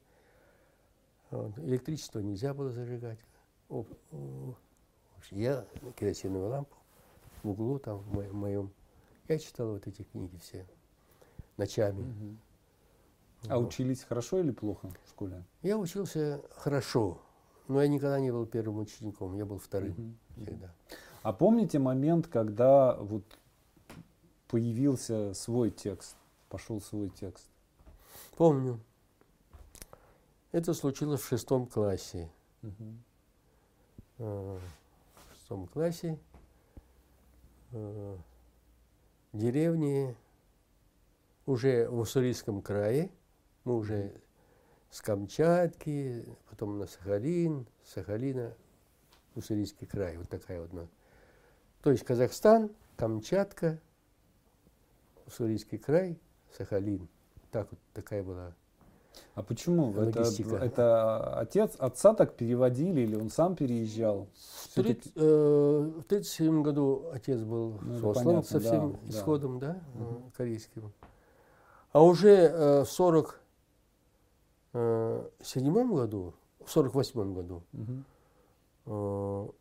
Вот. 1.30 1.58
Электричество 1.58 2.20
нельзя 2.20 2.52
было 2.52 2.70
зажигать. 2.70 3.18
О, 3.68 3.84
о, 4.12 4.54
я 5.30 5.66
керосиновую 5.96 6.50
лампу 6.50 6.75
в 7.46 7.50
углу 7.50 7.78
там 7.78 7.98
в 7.98 8.32
моем. 8.34 8.72
Я 9.28 9.38
читал 9.38 9.72
вот 9.72 9.86
эти 9.86 10.02
книги 10.02 10.36
все 10.38 10.66
ночами. 11.56 12.02
Угу. 12.02 12.36
А 13.48 13.58
вот. 13.58 13.68
учились 13.68 14.02
хорошо 14.02 14.40
или 14.40 14.50
плохо 14.50 14.90
в 15.04 15.08
школе? 15.08 15.44
Я 15.62 15.78
учился 15.78 16.42
хорошо, 16.56 17.20
но 17.68 17.80
я 17.80 17.88
никогда 17.88 18.18
не 18.18 18.32
был 18.32 18.46
первым 18.46 18.78
учеником, 18.78 19.36
я 19.36 19.44
был 19.44 19.58
вторым 19.58 19.92
угу. 19.92 20.42
всегда. 20.44 20.74
А 21.22 21.32
помните 21.32 21.78
момент, 21.78 22.26
когда 22.26 22.96
вот 22.96 23.24
появился 24.48 25.32
свой 25.34 25.70
текст, 25.70 26.16
пошел 26.48 26.80
свой 26.80 27.10
текст? 27.10 27.48
Помню. 28.36 28.80
Это 30.52 30.74
случилось 30.74 31.20
в 31.20 31.28
шестом 31.28 31.66
классе. 31.66 32.30
Угу. 32.62 32.96
В 34.18 34.60
шестом 35.32 35.66
классе 35.68 36.18
э, 37.76 38.16
в 39.32 39.38
деревне 39.38 40.16
уже 41.44 41.88
в 41.88 41.98
Уссурийском 41.98 42.62
крае, 42.62 43.10
мы 43.64 43.76
уже 43.76 44.12
с 44.90 45.00
Камчатки, 45.00 46.24
потом 46.48 46.78
на 46.78 46.86
Сахалин, 46.86 47.66
Сахалина, 47.84 48.54
Уссурийский 49.34 49.86
край, 49.86 50.16
вот 50.16 50.28
такая 50.28 50.60
вот. 50.60 50.88
То 51.82 51.90
есть 51.90 52.04
Казахстан, 52.04 52.70
Камчатка, 52.96 53.78
Уссурийский 55.26 55.78
край, 55.78 56.18
Сахалин. 56.56 57.08
Так 57.50 57.70
вот 57.70 57.80
такая 57.92 58.22
была 58.22 58.54
а 59.34 59.42
почему? 59.42 59.92
Это, 59.94 60.22
это 60.60 61.38
отец, 61.38 61.74
отца 61.78 62.12
так 62.14 62.34
переводили 62.34 63.00
или 63.02 63.16
он 63.16 63.30
сам 63.30 63.56
переезжал? 63.56 64.28
В 64.74 64.78
1937 64.78 66.58
э, 66.58 66.62
году 66.62 67.06
отец 67.12 67.40
был 67.40 67.78
ну, 67.82 67.94
сослан 67.94 68.24
понятно, 68.24 68.42
со 68.42 68.60
всем 68.60 68.92
да, 68.92 68.98
исходом 69.08 69.58
да. 69.58 69.80
Да, 69.94 70.04
угу. 70.04 70.30
корейским. 70.36 70.92
А 71.92 72.02
уже 72.02 72.30
э, 72.30 72.84
в 72.84 73.00
1947 73.00 75.94
году, 75.94 76.34
в 76.60 76.76
1948 76.76 77.34
году, 77.34 77.62
угу. 78.84 79.54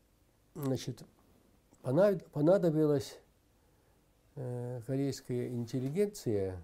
значит, 0.56 1.04
понадобилось 2.32 3.20
Э, 4.38 4.82
корейская 4.86 5.48
интеллигенция. 5.48 6.62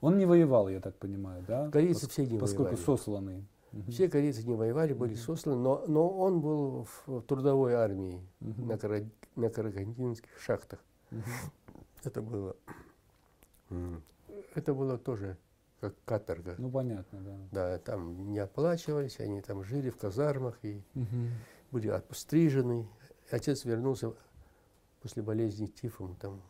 Он 0.00 0.18
не 0.18 0.26
воевал, 0.26 0.68
я 0.68 0.80
так 0.80 0.96
понимаю, 0.96 1.44
да? 1.46 1.70
Корейцы 1.70 2.02
Пос, 2.02 2.10
все 2.10 2.26
не 2.26 2.38
поскольку 2.38 2.62
воевали. 2.64 2.76
Поскольку 2.76 2.98
сосланный. 3.02 3.46
Все 3.88 4.08
корейцы 4.08 4.42
не 4.44 4.54
воевали, 4.54 4.92
были 4.92 5.12
угу. 5.12 5.20
сосланы, 5.20 5.60
но, 5.60 5.84
но 5.86 6.08
он 6.08 6.40
был 6.40 6.86
в 7.06 7.22
трудовой 7.22 7.74
армии 7.74 8.20
угу. 8.40 8.64
на, 8.64 8.76
Кара, 8.76 9.04
на 9.36 9.48
карагандинских 9.48 10.38
шахтах. 10.40 10.80
Угу. 11.12 11.20
Это 12.02 12.22
было, 12.22 12.56
это 14.54 14.74
было 14.74 14.98
тоже 14.98 15.36
как 15.80 15.94
каторга. 16.04 16.56
Ну 16.58 16.70
понятно, 16.70 17.20
да. 17.20 17.38
Да, 17.52 17.78
там 17.78 18.32
не 18.32 18.38
оплачивались, 18.38 19.20
они 19.20 19.40
там 19.40 19.62
жили 19.64 19.90
в 19.90 19.96
казармах 19.96 20.58
и 20.62 20.82
угу. 20.94 21.06
были 21.70 21.88
обстрижены. 21.88 22.88
Отец 23.30 23.64
вернулся 23.64 24.12
после 25.00 25.22
болезни 25.22 25.66
тифом, 25.66 26.16
там 26.16 26.42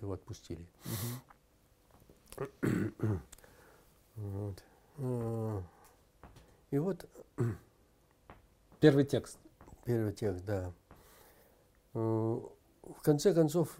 его 0.00 0.14
отпустили. 0.14 0.66
Вот. 4.16 4.62
А, 4.98 5.62
и 6.70 6.78
вот... 6.78 7.08
Первый 8.80 9.04
текст. 9.04 9.38
Первый 9.84 10.12
текст, 10.12 10.44
да. 10.44 10.72
А, 11.94 11.98
в 11.98 13.02
конце 13.02 13.32
концов, 13.32 13.78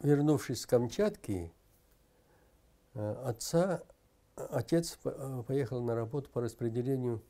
вернувшись 0.00 0.62
с 0.62 0.66
Камчатки, 0.66 1.52
а, 2.94 3.28
отца, 3.28 3.82
отец 4.36 4.98
поехал 5.46 5.82
на 5.82 5.94
работу 5.94 6.30
по 6.30 6.40
распределению 6.40 7.22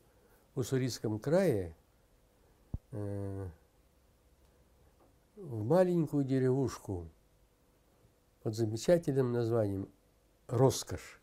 в 0.55 0.59
Уссурийском 0.59 1.19
крае 1.19 1.75
в 2.91 3.49
маленькую 5.63 6.25
деревушку 6.25 7.07
под 8.43 8.55
замечательным 8.55 9.31
названием 9.31 9.87
«Роскошь». 10.49 11.19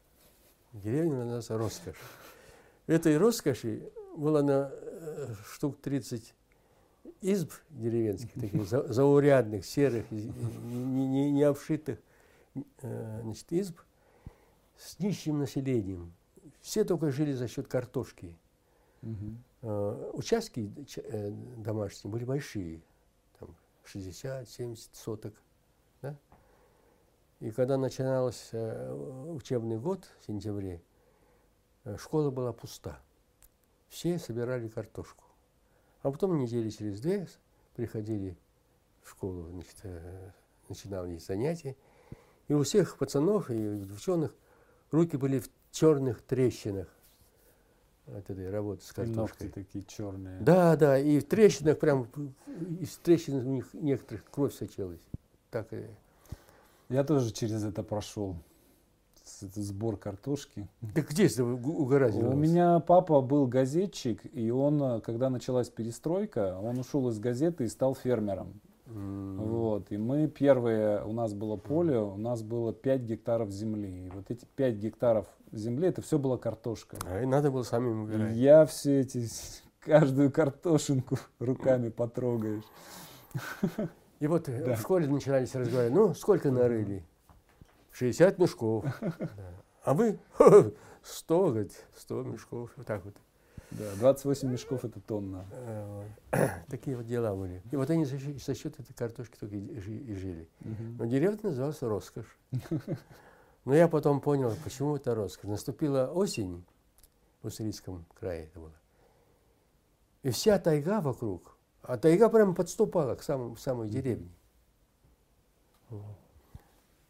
Деревня 0.73 1.25
называется 1.25 1.59
«Роскошь». 1.59 2.01
Этой 2.87 3.17
роскоши 3.19 3.91
было 4.17 4.43
на 4.43 4.71
э, 4.73 5.35
штук 5.53 5.81
30 5.81 6.35
изб 7.21 7.53
деревенских, 7.71 8.33
таких 8.33 8.67
заурядных, 8.69 9.65
серых, 9.65 10.11
не, 10.11 10.29
не, 11.07 11.31
не 11.31 11.43
обшитых 11.43 11.99
э, 12.83 13.21
значит, 13.23 13.53
изб 13.53 13.81
с 14.77 14.99
нищим 14.99 15.39
населением. 15.39 16.13
Все 16.61 16.85
только 16.85 17.11
жили 17.11 17.33
за 17.33 17.49
счет 17.49 17.67
картошки. 17.67 18.37
Угу. 19.03 20.13
Участки 20.15 20.71
домашние 21.57 22.13
были 22.13 22.25
большие, 22.25 22.83
там 23.39 23.55
60-70 23.85 24.79
соток. 24.93 25.35
И 27.41 27.51
когда 27.51 27.77
начинался 27.77 28.57
э, 28.57 29.29
учебный 29.31 29.79
год 29.79 30.09
в 30.21 30.27
сентябре, 30.27 30.83
э, 31.85 31.97
школа 31.99 32.31
была 32.31 32.53
пуста. 32.53 32.99
Все 33.89 34.19
собирали 34.19 34.69
картошку. 34.69 35.25
А 36.03 36.11
потом 36.11 36.39
недели 36.39 36.71
через 36.71 37.01
две 37.01 37.29
приходили 37.75 38.37
в 39.03 39.11
школу, 39.11 39.51
значит, 39.51 39.77
э, 39.83 40.31
начинали 40.69 41.19
занятия. 41.19 41.77
И 42.49 42.55
у 42.55 42.63
всех 42.63 42.97
пацанов 42.97 43.51
и 43.51 43.85
девчонок 43.85 44.35
руки 44.91 45.17
были 45.17 45.41
в 45.41 45.51
черных 45.73 46.23
трещинах 46.23 46.89
от 48.07 48.31
этой 48.31 48.49
работы 48.49 48.83
с 48.83 48.93
картошкой. 48.93 49.49
Ногти 49.49 49.55
такие 49.55 49.85
черные. 49.85 50.41
Да, 50.41 50.77
да, 50.77 50.99
и 50.99 51.19
в 51.19 51.27
трещинах 51.27 51.79
прям, 51.79 52.09
из 52.81 52.97
трещин 52.97 53.35
у 53.35 53.43
них 53.43 53.75
некоторых 53.75 54.25
кровь 54.31 54.55
сочилась. 54.55 55.01
Так 55.51 55.73
и 55.73 55.87
я 56.89 57.05
тоже 57.05 57.33
через 57.33 57.65
это 57.65 57.83
прошел. 57.83 58.37
Сбор 59.41 59.97
картошки. 59.97 60.69
Да 60.81 61.03
где 61.03 61.27
это 61.27 61.45
угораздило? 61.45 62.31
У 62.31 62.37
меня 62.37 62.79
папа 62.79 63.21
был 63.21 63.47
газетчик, 63.47 64.21
и 64.33 64.51
он, 64.51 65.01
когда 65.01 65.31
началась 65.31 65.69
перестройка, 65.69 66.57
он 66.63 66.79
ушел 66.79 67.09
из 67.09 67.19
газеты 67.19 67.65
и 67.65 67.69
стал 67.69 67.95
фермером. 67.95 68.61
Mm. 68.87 69.37
Вот. 69.37 69.91
И 69.91 69.97
мы 69.97 70.29
первые, 70.29 71.03
у 71.05 71.13
нас 71.13 71.35
было 71.35 71.57
поле, 71.57 71.99
у 71.99 72.17
нас 72.17 72.43
было 72.43 72.73
5 72.73 73.01
гектаров 73.03 73.51
земли. 73.51 74.07
И 74.07 74.11
вот 74.11 74.31
эти 74.31 74.47
5 74.57 74.75
гектаров 74.77 75.27
земли, 75.53 75.89
это 75.89 76.03
все 76.03 76.19
была 76.19 76.39
картошка. 76.39 76.97
А 77.07 77.23
и 77.23 77.27
надо 77.27 77.51
было 77.51 77.63
самим 77.63 78.05
убирать. 78.05 78.37
Я 78.37 78.65
все 78.65 79.01
эти, 79.01 79.27
каждую 79.81 80.31
картошинку 80.31 81.19
руками 81.39 81.89
потрогаешь. 81.89 82.65
И 84.21 84.27
вот 84.27 84.49
э, 84.49 84.65
да. 84.65 84.75
в 84.75 84.81
школе 84.81 85.07
начинались 85.07 85.55
разговаривать, 85.55 85.95
ну, 85.95 86.15
сколько 86.15 86.51
нарыли? 86.51 87.05
60 87.93 88.39
мешков. 88.39 88.85
Да. 89.01 89.53
А 89.85 89.95
вы 89.95 90.19
100, 91.03 91.47
говорит, 91.51 91.87
100 91.97 92.23
мешков. 92.25 92.71
Вот 92.77 92.87
так 92.87 93.05
вот. 93.05 93.15
Да, 93.71 93.85
28 94.01 94.51
мешков 94.51 94.85
это 94.85 95.01
тонна. 95.01 95.45
Э, 95.53 96.49
Такие 96.69 96.97
вот 96.97 97.07
дела 97.07 97.35
были. 97.35 97.63
И 97.71 97.77
вот 97.77 97.89
они 97.91 98.05
за 98.05 98.19
счет, 98.19 98.43
за 98.43 98.55
счет 98.55 98.79
этой 98.81 98.95
картошки 98.95 99.37
только 99.39 99.57
и, 99.57 99.81
жи- 99.81 99.93
и 99.99 100.15
жили. 100.15 100.49
Но 100.99 101.07
деревня 101.07 101.39
называлась 101.43 101.83
Роскошь. 101.83 102.37
Но 103.65 103.75
я 103.75 103.89
потом 103.89 104.21
понял, 104.21 104.55
почему 104.63 104.95
это 104.97 105.15
роскошь. 105.15 105.51
Наступила 105.51 106.07
осень 106.07 106.65
в 107.43 107.49
Уссурийском 107.49 108.07
крае 108.19 108.45
это 108.45 108.61
было. 108.61 108.73
И 110.23 110.31
вся 110.31 110.59
тайга 110.61 111.01
вокруг, 111.01 111.56
а 111.87 111.97
тайга 111.99 112.29
прямо 112.29 112.55
подступала 112.55 113.15
к 113.15 113.23
самой, 113.23 113.57
самой 113.57 113.89
деревне. 113.89 114.31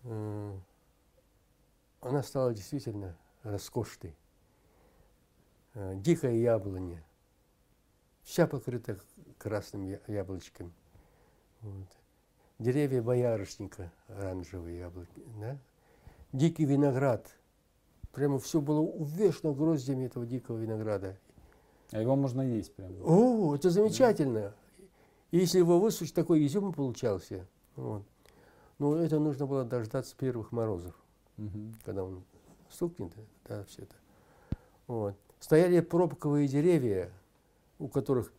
М, 0.05 0.63
Она 2.01 2.23
стала 2.23 2.55
действительно 2.55 3.17
роскошной. 3.43 4.15
Э, 5.75 5.95
Дикая 5.97 6.35
яблоня, 6.35 7.03
вся 8.23 8.47
покрыта 8.47 8.99
красными 9.39 9.99
яблочками. 10.07 10.73
Вот. 11.63 11.89
Деревья 12.59 13.03
боярышника, 13.03 13.91
оранжевые 14.09 14.79
яблоки, 14.79 15.23
да? 15.41 15.59
Дикий 16.33 16.65
виноград. 16.65 17.35
Прямо 18.13 18.39
все 18.39 18.61
было 18.61 18.81
увешано 18.81 19.53
гроздями 19.53 20.05
этого 20.07 20.27
дикого 20.27 20.59
винограда. 20.59 21.19
А 21.93 22.01
его 22.01 22.15
можно 22.17 22.43
есть 22.43 22.75
прям. 22.75 22.93
О, 23.05 23.55
это 23.55 23.71
замечательно. 23.71 24.55
И 25.31 25.39
если 25.39 25.59
его 25.59 25.79
высушить, 25.81 26.15
такой 26.15 26.45
изюм 26.47 26.73
получался. 26.73 27.47
Вот. 27.75 28.03
Но 28.79 28.97
это 28.97 29.19
нужно 29.19 29.47
было 29.47 29.65
дождаться 29.65 30.15
первых 30.17 30.53
морозов, 30.53 30.95
Мгм. 31.37 31.75
когда 31.85 32.05
он 32.05 32.23
стукнет, 32.71 33.13
да, 33.49 33.65
все 33.65 33.83
это. 33.83 33.95
Вот. 34.87 35.17
Стояли 35.41 35.81
пробковые 35.81 36.49
деревья, 36.49 37.11
у 37.79 37.89
которых 37.89 38.33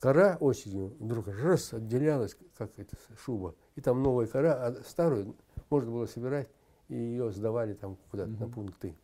кора 0.00 0.36
осенью 0.40 0.94
вдруг 0.98 1.28
раз 1.28 1.72
отделялась, 1.72 2.36
как 2.56 2.78
это 2.78 2.96
шуба, 3.22 3.54
и 3.74 3.80
там 3.80 4.02
новая 4.02 4.26
кора, 4.26 4.54
а 4.66 4.74
старую 4.86 5.34
можно 5.70 5.90
было 5.90 6.06
собирать, 6.06 6.48
и 6.88 6.94
ее 6.94 7.30
сдавали 7.32 7.74
там 7.74 7.96
куда-то 8.10 8.30
на 8.30 8.46
Мгм. 8.46 8.52
пункты. 8.52 8.94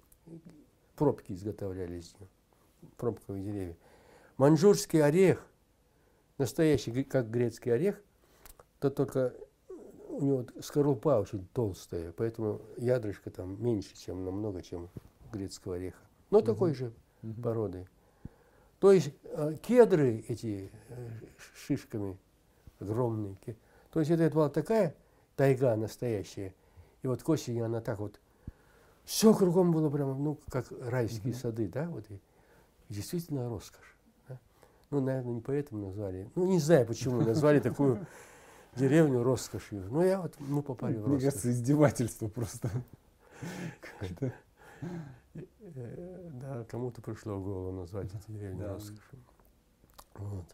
Пробки 0.97 1.33
изготовляли 1.33 1.99
из 1.99 2.15
нее, 2.15 2.29
пробковые 2.97 3.43
деревья. 3.45 3.77
Маньчжурский 4.37 5.03
орех, 5.03 5.45
настоящий, 6.39 7.05
как 7.05 7.31
грецкий 7.31 7.73
орех, 7.73 8.01
то 8.81 8.91
только 8.91 9.35
у 10.09 10.21
него 10.21 10.47
скорлупа 10.61 11.21
очень 11.21 11.47
толстая, 11.53 12.13
поэтому 12.13 12.61
ядрышко 12.77 13.31
там 13.31 13.63
меньше, 13.63 13.97
чем 13.97 14.25
намного, 14.25 14.63
чем 14.63 14.91
грецкого 15.33 15.77
ореха. 15.77 16.03
Но 16.31 16.39
Мгм. 16.39 16.47
такой 16.47 16.75
же 16.75 16.93
Мгм. 17.23 17.43
породы. 17.43 17.89
То 18.79 18.93
есть 18.93 19.13
э, 19.25 19.57
кедры 19.63 20.25
эти 20.29 20.71
э, 20.89 21.09
шишками 21.67 22.19
огромные. 22.81 23.37
То 23.93 24.01
есть 24.01 24.11
это 24.11 24.29
была 24.35 24.49
такая 24.49 24.95
тайга 25.37 25.77
настоящая. 25.77 26.55
И 27.03 27.07
вот 27.07 27.23
к 27.23 27.29
осени 27.29 27.61
она 27.61 27.81
так 27.81 27.99
вот, 27.99 28.21
все 29.05 29.35
кругом 29.35 29.73
было 29.73 29.89
прямо, 29.91 30.15
ну, 30.15 30.39
как 30.49 30.67
райские 30.71 31.33
Мгм. 31.33 31.41
сады, 31.41 31.69
да, 31.69 31.89
вот 31.89 32.11
и 32.11 32.21
действительно 32.89 33.49
роскошь. 33.49 33.92
Ну, 34.93 35.01
наверное, 35.01 35.33
не 35.33 35.41
поэтому 35.41 35.87
назвали. 35.87 36.31
Ну, 36.35 36.47
не 36.47 36.59
знаю, 36.59 36.87
почему 36.87 37.23
назвали 37.23 37.61
такую 37.61 38.07
деревню 38.77 39.23
роскошью. 39.23 39.91
Но 39.91 40.05
я 40.05 40.21
вот, 40.21 40.39
мы 40.39 40.63
попали 40.63 40.97
в 40.97 41.07
Мне 41.09 41.15
роскошь. 41.15 41.23
кажется, 41.33 41.51
издевательство 41.51 42.29
просто. 42.29 42.71
Э, 45.35 46.31
Да, 46.35 46.65
кому-то 46.65 47.01
пришло 47.01 47.37
в 47.39 47.43
голову 47.43 47.73
назвать 47.73 48.13
эту 48.15 48.33
деревню 48.33 48.69
роскошью. 48.69 49.19
Вот. 50.17 50.45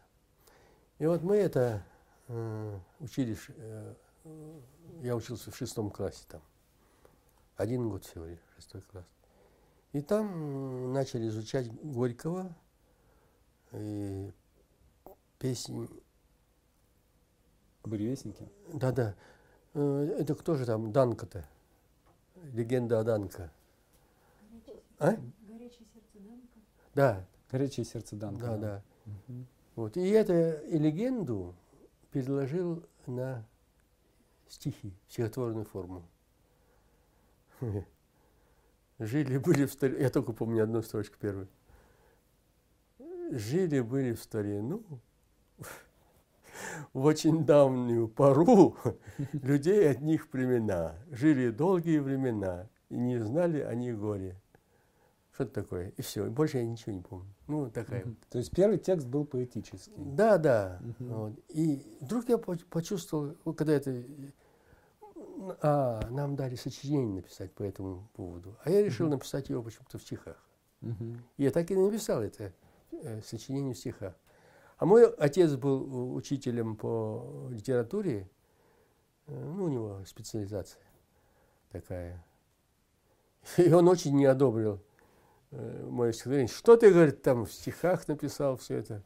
И 0.99 1.05
вот 1.05 1.21
мы 1.21 1.35
это 1.35 1.83
э, 2.29 2.79
учились, 3.01 3.45
э, 3.49 3.93
я 5.01 5.17
учился 5.17 5.51
в 5.51 5.57
шестом 5.57 5.89
классе 5.89 6.23
там. 6.29 6.41
Один 7.57 7.89
год 7.89 8.05
всего 8.05 8.23
лишь, 8.25 8.39
шестой 8.55 8.81
класс. 8.89 9.05
И 9.91 10.01
там 10.01 10.93
начали 10.93 11.27
изучать 11.27 11.69
Горького 11.83 12.55
и 13.73 14.31
песни. 15.37 15.87
Буревестники. 17.83 18.47
Да-да. 18.73 19.15
Э, 19.73 20.15
Это 20.19 20.35
кто 20.35 20.55
же 20.55 20.65
там? 20.65 20.91
Данка-то. 20.91 21.47
Легенда 22.53 22.99
о 22.99 23.03
Данка. 23.03 23.51
А? 24.97 25.15
Горячее 25.47 25.85
сердце 25.93 26.19
Данка. 26.19 26.59
Да, 26.93 27.25
Горячее 27.51 27.85
сердце 27.85 28.15
Данка. 28.15 28.45
да, 28.45 28.57
да. 28.57 28.83
Мгм. 29.05 29.47
Вот. 29.75 29.97
И 29.97 30.07
это 30.09 30.51
и 30.53 30.77
легенду 30.77 31.55
переложил 32.11 32.83
на 33.07 33.45
стихи, 34.47 34.93
стихотворную 35.07 35.65
форму. 35.65 36.03
Жили-были 38.99 39.65
в 39.65 39.71
старину, 39.71 39.99
я 39.99 40.09
только 40.09 40.33
помню 40.33 40.63
одну 40.63 40.81
строчку 40.81 41.17
первую. 41.17 41.47
Жили-были 43.31 44.13
в 44.13 44.21
старину, 44.21 44.83
в 46.93 47.05
очень 47.05 47.45
давнюю 47.45 48.07
пору, 48.07 48.75
людей 49.33 49.89
от 49.91 50.01
них 50.01 50.29
племена. 50.29 50.95
Жили 51.11 51.49
долгие 51.51 51.99
времена, 51.99 52.67
и 52.89 52.95
не 52.97 53.17
знали 53.19 53.59
они 53.61 53.91
горе. 53.93 54.35
Что-то 55.33 55.53
такое. 55.61 55.89
И 55.95 56.01
все. 56.01 56.25
Больше 56.29 56.57
я 56.57 56.65
ничего 56.65 56.91
не 56.93 57.01
помню. 57.01 57.33
Ну, 57.47 57.69
такая 57.69 58.01
Мгм. 58.03 58.17
То 58.29 58.39
есть 58.39 58.51
первый 58.51 58.77
текст 58.77 59.07
был 59.07 59.25
поэтический. 59.25 59.93
да, 59.95 60.37
да. 60.37 60.79
Мгм. 60.81 61.13
Вот. 61.13 61.33
И 61.49 61.97
вдруг 62.01 62.27
я 62.27 62.37
по- 62.37 62.57
почувствовал, 62.69 63.35
вот 63.45 63.57
когда 63.57 63.73
это... 63.73 64.03
А, 65.61 66.05
нам 66.11 66.35
дали 66.35 66.55
сочинение 66.55 67.15
написать 67.15 67.53
по 67.53 67.63
этому 67.63 68.09
поводу. 68.15 68.57
А 68.65 68.69
я 68.69 68.83
решил 68.83 69.05
Мгм. 69.05 69.15
написать 69.15 69.49
его 69.49 69.63
почему-то 69.63 69.97
в 69.97 70.01
стихах. 70.01 70.35
И 70.81 71.43
я 71.43 71.51
так 71.51 71.71
и 71.71 71.75
написал 71.75 72.21
это 72.21 72.53
э, 72.91 73.21
сочинение 73.21 73.73
в 73.73 73.77
стихах. 73.77 74.15
А 74.77 74.85
мой 74.85 75.05
отец 75.05 75.55
был 75.55 75.83
э, 75.83 76.15
учителем 76.15 76.75
по 76.75 77.47
литературе. 77.49 78.29
Э, 79.27 79.33
Ну, 79.33 79.65
у 79.65 79.69
него 79.69 80.01
специализация 80.05 80.81
такая. 81.71 82.25
И 83.57 83.71
он 83.71 83.87
очень 83.87 84.15
не 84.15 84.25
одобрил 84.25 84.81
мое 85.51 86.11
стихотворение. 86.11 86.47
Что 86.47 86.77
ты, 86.77 86.91
говорит, 86.91 87.23
там 87.23 87.45
в 87.45 87.51
стихах 87.51 88.07
написал 88.07 88.57
все 88.57 88.77
это? 88.77 89.03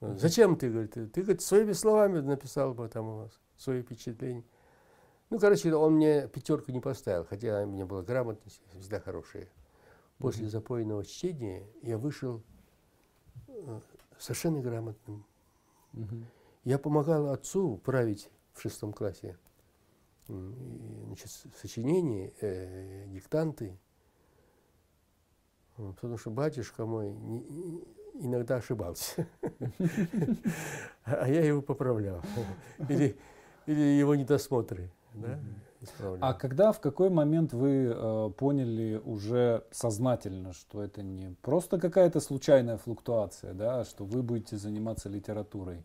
Зачем 0.00 0.56
ты, 0.56 0.70
говорит, 0.70 0.92
ты, 0.92 1.22
говорит, 1.22 1.42
своими 1.42 1.72
словами 1.72 2.20
написал 2.20 2.74
бы 2.74 2.88
там 2.88 3.08
у 3.08 3.16
вас 3.18 3.40
свои 3.56 3.82
впечатления. 3.82 4.44
Ну, 5.30 5.38
короче, 5.38 5.74
он 5.74 5.94
мне 5.94 6.28
пятерку 6.28 6.72
не 6.72 6.80
поставил, 6.80 7.24
хотя 7.24 7.62
у 7.62 7.66
меня 7.66 7.86
была 7.86 8.02
грамотность 8.02 8.60
всегда 8.78 9.00
хорошая. 9.00 9.48
После 10.18 10.48
запойного 10.48 11.04
чтения 11.04 11.66
я 11.82 11.98
вышел 11.98 12.42
совершенно 14.18 14.60
грамотным. 14.60 15.24
Мгм. 15.92 16.26
Я 16.64 16.78
помогал 16.78 17.28
отцу 17.30 17.78
править 17.78 18.30
в 18.52 18.60
шестом 18.60 18.92
классе 18.92 19.36
значит, 20.28 21.30
сочинения, 21.60 22.32
э, 22.40 23.06
диктанты. 23.08 23.76
Потому 25.76 26.16
что 26.18 26.30
батюшка 26.30 26.86
мой 26.86 27.10
не- 27.12 27.84
иногда 28.14 28.56
ошибался. 28.56 29.26
А 31.04 31.28
я 31.28 31.44
его 31.44 31.60
поправлял. 31.62 32.22
Или 33.66 33.98
его 33.98 34.14
недосмотры. 34.14 34.90
Да, 35.82 35.86
исправлял. 35.86 36.30
А 36.30 36.34
когда, 36.34 36.72
в 36.72 36.80
какой 36.80 37.10
момент 37.10 37.52
вы 37.52 37.92
э, 37.94 38.30
поняли 38.36 39.00
уже 39.04 39.64
сознательно, 39.70 40.52
что 40.52 40.82
это 40.82 41.02
не 41.02 41.34
просто 41.42 41.78
какая-то 41.78 42.20
случайная 42.20 42.76
флуктуация, 42.76 43.52
да, 43.54 43.80
а 43.80 43.84
что 43.84 44.04
вы 44.04 44.22
будете 44.22 44.56
заниматься 44.56 45.08
литературой? 45.08 45.84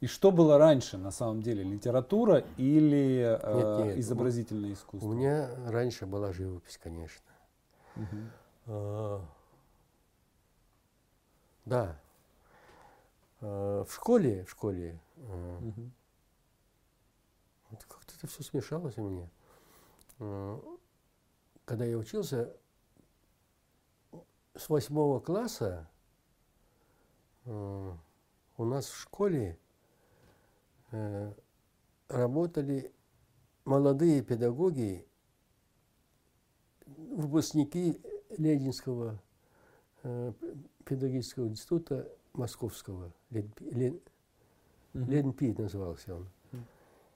И 0.00 0.06
что 0.06 0.30
было 0.32 0.58
раньше, 0.58 0.98
на 0.98 1.10
самом 1.10 1.40
деле, 1.42 1.62
литература 1.62 2.44
или 2.58 3.38
э, 3.40 3.76
Нет, 3.78 3.86
нет, 3.86 3.98
изобразительное 3.98 4.72
искусство? 4.74 5.08
У 5.08 5.12
меня 5.12 5.48
раньше 5.66 6.04
была 6.04 6.32
живопись, 6.32 6.78
конечно. 6.82 7.24
Мгм. 7.96 8.30
А, 8.66 9.20
Да. 11.64 11.96
А, 13.46 13.84
В 13.84 13.92
школе, 13.92 14.44
в 14.44 14.50
школе, 14.50 14.98
вот 17.70 17.84
как-то 17.84 18.14
это 18.16 18.26
все 18.26 18.42
смешалось 18.42 18.96
у 18.96 19.08
меня. 19.08 19.28
А, 20.18 20.60
Когда 21.66 21.84
я 21.84 21.98
учился, 21.98 22.56
с 24.54 24.68
восьмого 24.68 25.20
класса 25.20 25.90
у 27.44 27.98
нас 28.56 28.86
в 28.86 28.96
школе 28.96 29.58
э, 30.92 31.34
работали 32.08 32.94
молодые 33.66 34.22
педагоги 34.22 35.06
выпускники 36.86 38.00
Ленинского 38.38 39.20
э, 40.04 40.32
педагогического 40.86 41.48
института 41.48 42.10
Московского. 42.34 43.12
Лен, 43.30 43.50
Лен. 43.60 44.00
Ленпи 44.92 45.54
назывался 45.56 46.14
он. 46.16 46.28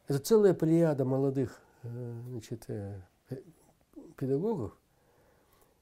Это 0.08 0.18
целая 0.20 0.54
плеяда 0.54 1.04
молодых 1.04 1.60
э, 1.82 2.22
значит, 2.30 2.64
э, 2.68 3.00
пе- 3.28 3.42
педагогов 4.16 4.76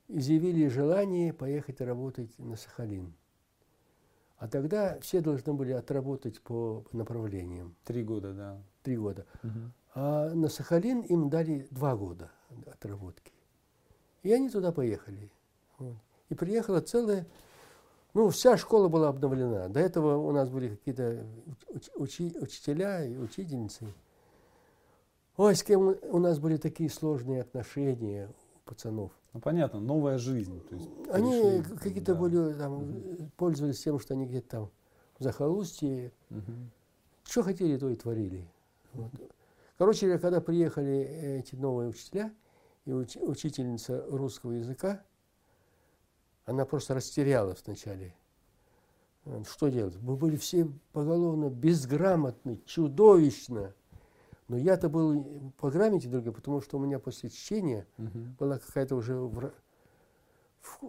изъявили 0.08 0.68
желание 0.68 1.32
поехать 1.32 1.80
работать 1.80 2.36
на 2.38 2.56
Сахалин. 2.56 3.14
А 4.38 4.48
тогда 4.48 4.98
все 5.00 5.20
должны 5.20 5.54
были 5.54 5.72
отработать 5.72 6.40
по 6.42 6.84
направлениям 6.92 7.74
Три 7.84 8.02
года, 8.04 8.34
да. 8.34 8.62
три 8.82 8.96
года. 8.96 9.24
Мгм. 9.42 9.72
А 9.94 10.34
на 10.34 10.48
Сахалин 10.48 11.00
им 11.00 11.30
дали 11.30 11.66
два 11.70 11.96
года 11.96 12.30
отработки. 12.66 13.32
И 14.22 14.32
они 14.32 14.50
туда 14.50 14.72
поехали. 14.72 15.30
Вот. 15.78 15.96
И 16.28 16.34
приехала 16.34 16.80
целая... 16.80 17.26
Ну, 18.16 18.30
вся 18.30 18.56
школа 18.56 18.88
была 18.88 19.08
обновлена. 19.10 19.68
До 19.68 19.78
этого 19.78 20.16
у 20.16 20.32
нас 20.32 20.48
были 20.48 20.70
какие-то 20.70 21.26
уч- 21.68 21.90
учи- 21.96 22.38
учителя 22.40 23.04
и 23.04 23.14
учительницы. 23.14 23.92
Ой, 25.36 25.54
с 25.54 25.62
кем 25.62 25.94
у- 26.00 26.18
нас 26.18 26.38
были 26.38 26.56
такие 26.56 26.88
сложные 26.88 27.42
отношения 27.42 28.30
у 28.64 28.68
пацанов. 28.70 29.12
Ну, 29.34 29.40
понятно, 29.40 29.80
новая 29.80 30.16
жизнь. 30.16 30.62
То 30.66 30.76
есть 30.76 30.88
Они 31.10 31.60
какие-то 31.78 32.14
да. 32.14 32.18
были, 32.20 32.54
там, 32.54 33.30
пользовались 33.36 33.82
тем, 33.82 33.98
что 34.00 34.14
они 34.14 34.24
где-то 34.24 34.48
там 34.48 34.70
в 35.18 35.22
захолустье, 35.22 36.10
Мгм. 36.30 36.70
что 37.22 37.42
хотели, 37.42 37.76
то 37.76 37.90
и 37.90 37.96
творили. 37.96 38.48
Вот. 38.94 39.10
Короче 39.76 40.16
когда 40.18 40.40
приехали 40.40 41.40
эти 41.44 41.54
новые 41.54 41.90
учителя 41.90 42.32
и 42.86 42.92
уч- 42.92 43.22
учительница 43.22 44.06
русского 44.08 44.52
языка, 44.52 45.02
она 46.46 46.64
просто 46.64 46.94
растерялась 46.94 47.62
вначале. 47.66 48.14
Э, 49.24 49.42
Что 49.48 49.68
делать? 49.68 49.96
Мы 50.00 50.16
были 50.16 50.36
все 50.36 50.68
поголовно 50.92 51.50
безграмотны, 51.50 52.60
чудовищно. 52.64 53.74
Но 54.48 54.56
я-то 54.56 54.88
был 54.88 55.52
по 55.58 55.70
грамоте 55.70 56.08
другой, 56.08 56.32
потому 56.32 56.60
что 56.60 56.78
у 56.78 56.80
меня 56.80 57.00
после 57.00 57.30
чтения 57.30 57.84
Мгм. 57.98 58.36
была 58.38 58.58
какая-то 58.60 58.94
уже 58.94 59.16
в- 59.16 59.52
в- 60.62 60.80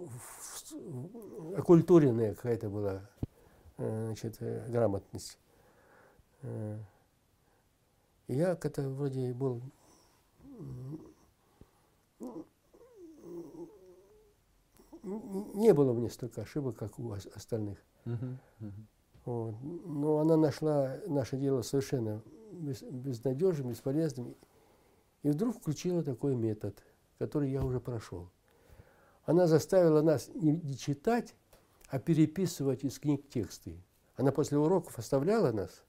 в- 0.72 1.60
окультуренная 1.60 2.36
какая-то 2.36 2.70
была 2.70 3.10
э, 3.80 4.06
значит, 4.06 4.38
э, 4.41 4.65
грамотность. 4.70 5.38
Э, 6.43 6.78
и 8.28 8.36
Я 8.36 8.56
как-то 8.56 8.88
вроде 8.89 9.34
был 9.34 9.62
не 15.08 15.74
было 15.74 15.93
мне 15.93 16.10
столько 16.10 16.41
ошибок, 16.41 16.76
как 16.78 17.00
у 17.00 17.10
ос- 17.12 17.28
остальных. 17.34 17.78
Мгм. 18.06 18.39
Мгм. 18.60 18.88
Вот. 19.26 19.56
Но 19.62 20.20
она 20.20 20.38
нашла 20.38 20.98
наше 21.08 21.38
дело 21.38 21.62
совершенно 21.62 22.22
без- 22.52 22.82
безнадежным, 22.84 23.70
бесполезным. 23.70 24.36
И 25.24 25.30
вдруг 25.30 25.58
включила 25.58 26.04
такой 26.04 26.36
метод, 26.36 26.78
который 27.20 27.50
я 27.52 27.63
уже 27.63 27.80
прошел. 27.80 28.30
Она 29.26 29.48
заставила 29.48 30.02
нас 30.02 30.30
не, 30.34 30.52
не 30.56 30.78
читать, 30.78 31.36
а 31.89 32.00
переписывать 32.00 32.84
из 32.84 33.00
книг 33.00 33.28
тексты. 33.30 33.82
Она 34.15 34.32
после 34.32 34.58
уроков 34.58 34.98
оставляла 35.00 35.52
нас. 35.52 35.84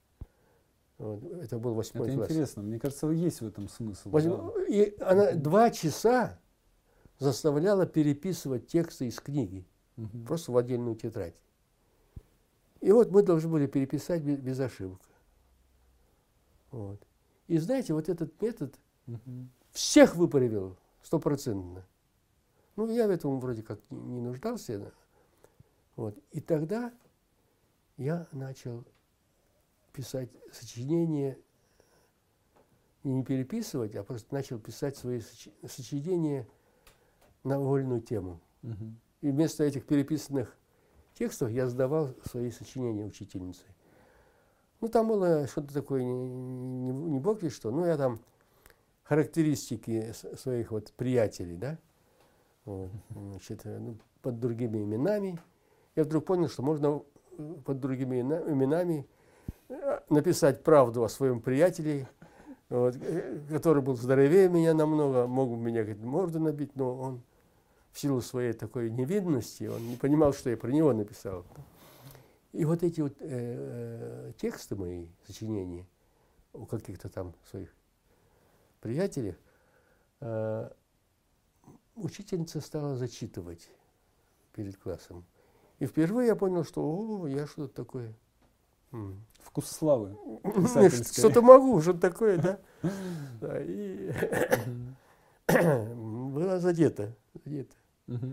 Вот, 0.99 1.23
это 1.25 1.59
был 1.59 1.75
восьмой 1.75 2.09
Это 2.09 2.17
класс. 2.17 2.31
интересно. 2.31 2.63
Мне 2.63 2.81
кажется, 2.81 3.07
есть 3.11 3.41
в 3.41 3.47
этом 3.47 3.69
смысл. 3.69 4.11
Возьм- 4.11 4.53
да. 4.55 4.65
И 4.67 4.99
она 5.01 5.33
два 5.33 5.71
часа 5.71 6.41
заставляла 7.19 7.87
переписывать 7.87 8.67
тексты 8.69 9.07
из 9.07 9.21
книги 9.21 9.67
Мгм. 9.97 10.25
просто 10.27 10.53
в 10.53 10.57
отдельную 10.57 10.97
тетрадь. 10.97 11.35
И 12.81 12.93
вот 12.93 13.11
мы 13.11 13.23
должны 13.23 13.51
были 13.51 13.67
переписать 13.67 14.23
без, 14.23 14.39
без 14.39 14.61
ошибок. 14.61 15.01
Вот. 16.71 17.03
И 17.49 17.59
знаете, 17.59 17.95
вот 17.95 18.09
этот 18.09 18.41
метод 18.41 18.79
Мгм. 19.07 19.51
всех 19.73 20.15
выправил 20.15 20.77
стопроцентно. 21.03 21.85
Ну, 22.77 22.89
я 22.91 23.09
в 23.09 23.11
этом 23.11 23.41
вроде 23.41 23.63
как 23.63 23.81
не, 23.91 24.21
нуждался. 24.21 24.79
да. 24.79 24.93
Вот. 25.97 26.17
И 26.31 26.41
тогда 26.41 26.93
я 27.97 28.29
начал 28.31 28.85
писать 29.93 30.31
сочинения, 30.53 31.37
не 33.03 33.25
переписывать, 33.25 33.97
а 33.97 34.05
просто 34.05 34.33
начал 34.33 34.61
писать 34.61 34.97
свои 34.97 35.19
сочи- 35.19 35.53
сочинения 35.67 36.47
на 37.45 37.59
вольную 37.59 38.01
тему. 38.01 38.41
Мгм. 38.63 39.01
И 39.21 39.31
вместо 39.31 39.65
этих 39.65 39.87
переписанных 39.87 40.57
текстов 41.15 41.51
я 41.51 41.67
сдавал 41.67 42.15
свои 42.25 42.51
сочинения 42.51 43.05
учительнице. 43.05 43.65
Ну, 44.81 44.89
там 44.89 45.09
было 45.09 45.47
что-то 45.49 45.75
такое, 45.75 46.05
не, 46.05 46.13
не, 46.13 46.93
не 46.93 47.19
бог 47.19 47.43
весть 47.43 47.57
что, 47.57 47.71
ну, 47.71 47.85
я 47.85 47.97
там 47.97 48.21
характеристики 49.03 50.13
своих 50.37 50.71
вот 50.71 50.93
приятелей, 50.93 51.57
да, 51.57 51.79
вот, 52.65 52.91
значит, 53.11 53.63
э, 53.65 53.79
ну, 53.79 53.97
под 54.23 54.39
другими 54.39 54.85
именами. 54.85 55.41
Я 55.97 56.05
вдруг 56.05 56.27
понял, 56.27 56.49
что 56.49 56.63
можно 56.63 57.03
э, 57.39 57.55
под 57.65 57.81
другими 57.81 58.21
именами 58.21 59.09
э, 59.69 60.01
написать 60.11 60.63
правду 60.63 61.03
о 61.03 61.09
своем 61.09 61.41
приятеле, 61.41 62.09
вот, 62.69 62.97
э, 63.01 63.41
который 63.49 63.83
был 63.83 63.97
здоровее 63.97 64.49
меня 64.49 64.75
намного, 64.75 65.27
мог 65.27 65.51
бы 65.51 65.57
меня 65.57 65.83
говорит, 65.83 66.03
морду 66.03 66.41
набить, 66.41 66.77
но 66.77 66.95
он 66.95 67.23
в 67.93 67.99
силу 67.99 68.21
своей 68.21 68.53
такой 68.53 68.91
невинности, 68.91 69.65
он 69.65 69.89
не 69.89 69.97
понимал, 69.97 70.33
что 70.33 70.51
я 70.51 70.57
про 70.57 70.71
него 70.71 70.93
написал. 70.93 71.45
И 72.53 72.65
вот 72.65 72.83
эти 72.83 73.01
вот 73.01 73.15
э, 73.21 73.27
э, 73.29 74.33
тексты 74.39 74.77
мои, 74.77 75.07
сочинения, 75.27 75.87
у 76.53 76.67
каких-то 76.67 77.09
там 77.09 77.35
своих 77.51 77.75
приятелей, 78.81 79.37
э, 80.21 80.71
учительница 81.95 82.61
стала 82.61 82.97
зачитывать 82.97 83.69
перед 84.53 84.77
классом. 84.77 85.25
И 85.79 85.87
впервые 85.87 86.29
я 86.29 86.37
понял, 86.37 86.65
что 86.65 86.83
о, 86.83 87.27
я 87.27 87.47
что-то 87.47 87.75
такое. 87.75 88.15
Вкус 89.59 89.71
славы. 89.71 90.17
Что-то 91.13 91.43
могу, 91.43 91.81
что-то 91.81 92.01
такое, 92.01 92.39
да. 92.39 92.59
И 93.61 94.13
была 95.49 96.59
задета. 96.61 97.17
задета. 97.45 97.75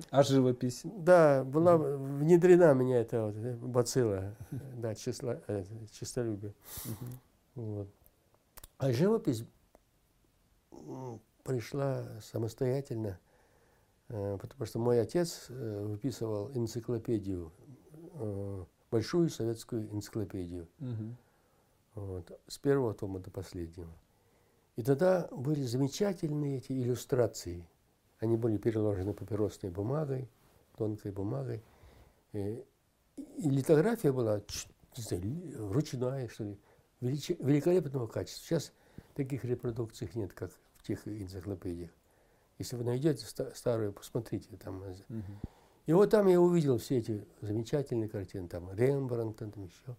А 0.09 0.23
живопись? 0.23 0.81
Да, 0.83 1.43
была 1.43 1.77
внедрена 1.77 2.73
меня 2.73 3.01
эта 3.01 3.25
вот, 3.25 3.35
э, 3.35 3.55
бацилла, 3.55 4.35
э, 4.51 4.57
да, 4.77 4.95
числа, 4.95 5.41
э, 5.47 5.65
честолюбие. 5.91 6.53
Мгм. 6.85 7.19
Вот. 7.55 7.87
А 8.77 8.91
живопись 8.91 9.43
пришла 11.43 12.05
самостоятельно, 12.21 13.17
потому 14.07 14.65
что 14.65 14.79
мой 14.79 14.99
отец 14.99 15.45
выписывал 15.49 16.51
энциклопедию, 16.53 17.51
большую 18.91 19.29
советскую 19.29 19.91
энциклопедию, 19.93 20.67
Мгм. 20.79 21.17
вот, 21.95 22.39
с 22.47 22.57
первого 22.57 22.93
тома 22.93 23.19
до 23.19 23.31
последнего. 23.31 23.91
И 24.75 24.83
тогда 24.83 25.27
были 25.31 25.63
замечательные 25.63 26.57
эти 26.57 26.73
иллюстрации. 26.73 27.67
Они 28.19 28.35
были 28.37 28.57
переложены 28.57 29.13
папиросной 29.13 29.71
бумагой, 29.71 30.29
тонкой 30.77 31.11
бумагой. 31.11 31.63
И, 32.33 32.63
и 33.17 33.49
литография 33.49 34.11
была 34.11 34.41
не 34.97 35.03
знаю, 35.03 35.71
ручная, 35.73 36.27
что 36.29 36.43
ли, 36.45 36.57
величи- 37.01 37.37
великолепного 37.43 38.07
качества. 38.07 38.45
Сейчас 38.45 38.71
таких 39.13 39.43
репродукций 39.43 40.09
нет, 40.15 40.33
как 40.33 40.51
в 40.77 40.83
тех 40.83 41.05
энциклопедиях. 41.07 41.91
Если 42.59 42.77
вы 42.77 42.85
найдете 42.85 43.25
ста- 43.25 43.53
старую, 43.53 43.91
посмотрите. 43.91 44.55
Там. 44.57 44.81
э, 44.83 44.95
Мгм. 45.09 45.39
И 45.85 45.93
вот 45.93 46.09
там 46.09 46.27
я 46.27 46.41
увидел 46.41 46.77
все 46.77 46.97
эти 46.97 47.23
замечательные 47.41 48.09
картины, 48.09 48.47
там 48.47 48.71
Рембрандта, 48.73 49.49
там 49.49 49.65
еще 49.65 49.95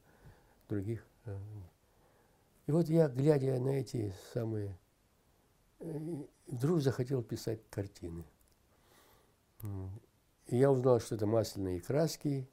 других. 0.68 1.07
э. 1.27 1.38
И 2.66 2.72
вот 2.72 2.88
я, 2.88 3.09
глядя 3.09 3.61
на 3.61 3.70
эти 3.70 4.12
самые, 4.33 4.77
э, 5.79 6.25
вдруг 6.49 6.81
захотел 6.81 7.22
писать 7.22 7.61
картины. 7.70 8.25
И 10.49 10.57
я 10.57 10.70
узнал, 10.70 11.01
что 11.01 11.14
это 11.14 11.27
масляные 11.27 11.81
краски, 11.81 12.49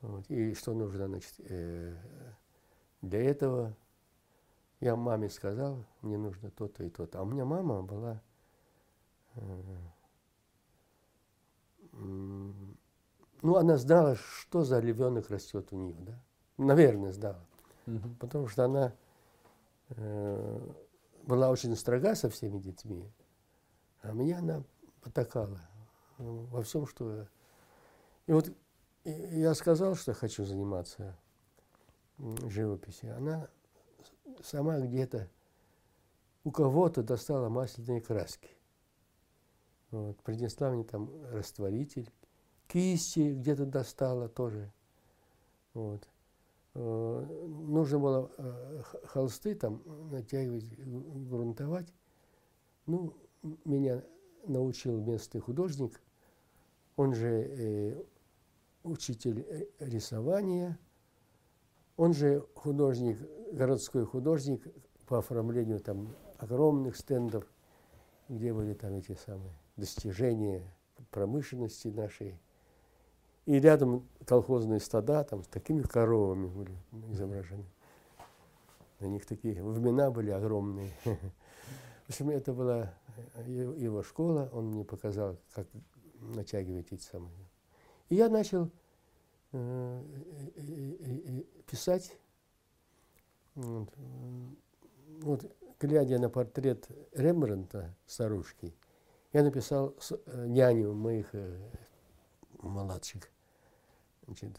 вот, 0.00 0.28
и 0.30 0.54
что 0.54 0.74
нужно, 0.74 1.06
значит, 1.06 1.34
э, 1.38 1.96
для 3.02 3.22
этого. 3.22 3.76
Я 4.78 4.94
маме 4.94 5.30
сказал, 5.30 5.84
мне 6.02 6.18
нужно 6.18 6.50
то-то 6.50 6.84
и 6.84 6.90
то-то. 6.90 7.18
А 7.18 7.22
у 7.22 7.26
меня 7.26 7.44
мама 7.44 7.82
была 7.82 8.22
ну, 11.98 13.56
она 13.56 13.76
знала, 13.76 14.16
что 14.16 14.64
за 14.64 14.80
львенок 14.80 15.30
растет 15.30 15.72
у 15.72 15.76
нее, 15.76 15.96
да? 16.00 16.18
Наверное, 16.58 17.12
знала. 17.12 17.44
Мгм. 17.86 18.16
Потому 18.16 18.48
что 18.48 18.64
она 18.64 18.92
э, 19.90 20.70
была 21.22 21.50
очень 21.50 21.76
строга 21.76 22.14
со 22.14 22.30
всеми 22.30 22.58
детьми. 22.58 23.10
А 24.02 24.12
меня 24.12 24.38
она 24.38 24.62
потакала 25.02 25.60
ну, 26.18 26.44
во 26.46 26.62
всем, 26.62 26.86
что... 26.86 27.26
И 28.26 28.32
вот 28.32 28.50
я 29.04 29.54
сказал, 29.54 29.94
что 29.94 30.14
хочу 30.14 30.44
заниматься 30.44 31.16
живописью. 32.18 33.16
Она 33.16 33.48
сама 34.42 34.80
где-то 34.80 35.28
у 36.44 36.50
кого-то 36.50 37.02
достала 37.02 37.48
масляные 37.48 38.00
краски. 38.00 38.55
Вот, 39.90 40.20
принесла 40.22 40.70
мне 40.70 40.84
там 40.84 41.10
растворитель, 41.32 42.10
кисти 42.66 43.34
где-то 43.34 43.66
достала 43.66 44.28
тоже. 44.28 44.72
Вот. 45.74 46.08
Э, 46.74 47.26
нужно 47.46 47.98
было 47.98 48.30
э, 48.36 48.82
холсты 49.04 49.54
там 49.54 49.82
натягивать, 50.10 50.66
грунтовать. 51.28 51.92
Ну, 52.86 53.14
меня 53.64 54.02
научил 54.46 55.00
местный 55.00 55.40
художник, 55.40 56.00
он 56.96 57.14
же 57.14 57.28
э, 57.28 58.04
учитель 58.82 59.40
э, 59.48 59.66
рисования, 59.78 60.78
он 61.96 62.12
же 62.12 62.44
художник, 62.54 63.18
городской 63.52 64.04
художник 64.04 64.66
по 65.06 65.18
оформлению 65.18 65.80
там 65.80 66.14
огромных 66.38 66.96
стендов, 66.96 67.46
где 68.28 68.52
были 68.52 68.74
там 68.74 68.94
эти 68.94 69.12
самые 69.14 69.52
достижения 69.76 70.62
промышленности 71.10 71.88
нашей. 71.88 72.38
И 73.44 73.60
рядом 73.60 74.08
колхозные 74.24 74.80
стада 74.80 75.22
там 75.24 75.42
с 75.44 75.46
такими 75.46 75.82
коровами 75.82 76.48
были 76.48 76.76
изображены. 77.12 77.64
На 78.98 79.06
них 79.06 79.26
такие 79.26 79.62
времена 79.62 80.10
были 80.10 80.30
огромные. 80.30 80.90
В 81.04 82.08
общем, 82.08 82.30
это 82.30 82.52
была 82.52 82.94
его 83.46 84.02
школа, 84.02 84.48
он 84.52 84.70
мне 84.70 84.84
показал, 84.84 85.36
как 85.52 85.66
натягивать 86.20 86.92
эти 86.92 87.02
самые. 87.02 87.32
И 88.08 88.14
я 88.14 88.28
начал 88.28 88.70
э, 89.52 90.02
э, 90.56 90.96
э, 91.00 91.42
писать, 91.68 92.16
вот, 93.54 95.50
глядя 95.80 96.18
на 96.18 96.30
портрет 96.30 96.88
Рембрандта, 97.12 97.94
старушки, 98.06 98.72
я 99.36 99.42
написал 99.42 99.94
с, 100.00 100.18
няню 100.46 100.94
моих 100.94 101.30
младших 102.62 103.30
значит, 104.24 104.58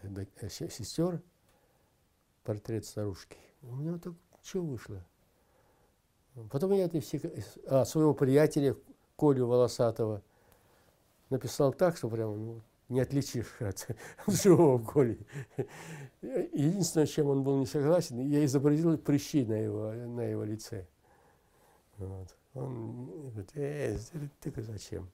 сестер, 0.51 1.19
портрет 2.43 2.85
старушки. 2.85 3.37
У 3.63 3.75
меня 3.75 3.97
так 3.97 4.13
что 4.43 4.61
вышло? 4.61 5.03
Потом 6.51 6.73
я 6.73 6.85
это 6.85 6.99
все, 6.99 7.19
а, 7.65 7.85
своего 7.85 8.13
приятеля 8.13 8.75
Колю 9.17 9.47
Волосатого 9.47 10.21
написал 11.31 11.73
так, 11.73 11.97
что 11.97 12.07
прямо 12.07 12.35
ну, 12.35 12.61
не 12.87 12.99
отличишь 12.99 13.55
от, 13.59 13.87
живого 14.27 14.77
Коли. 14.77 15.17
Единственное, 16.21 17.07
чем 17.07 17.29
он 17.29 17.43
был 17.43 17.57
не 17.57 17.65
согласен, 17.65 18.19
я 18.19 18.45
изобразил 18.45 18.95
прыщи 18.99 19.43
на 19.43 19.55
его, 19.55 19.91
на 19.91 20.21
его 20.21 20.43
лице. 20.43 20.87
Вот. 21.97 22.37
Он 22.57 23.29
говорит, 23.29 23.51
э, 23.55 23.97
ты 24.41 24.63
зачем? 24.63 25.09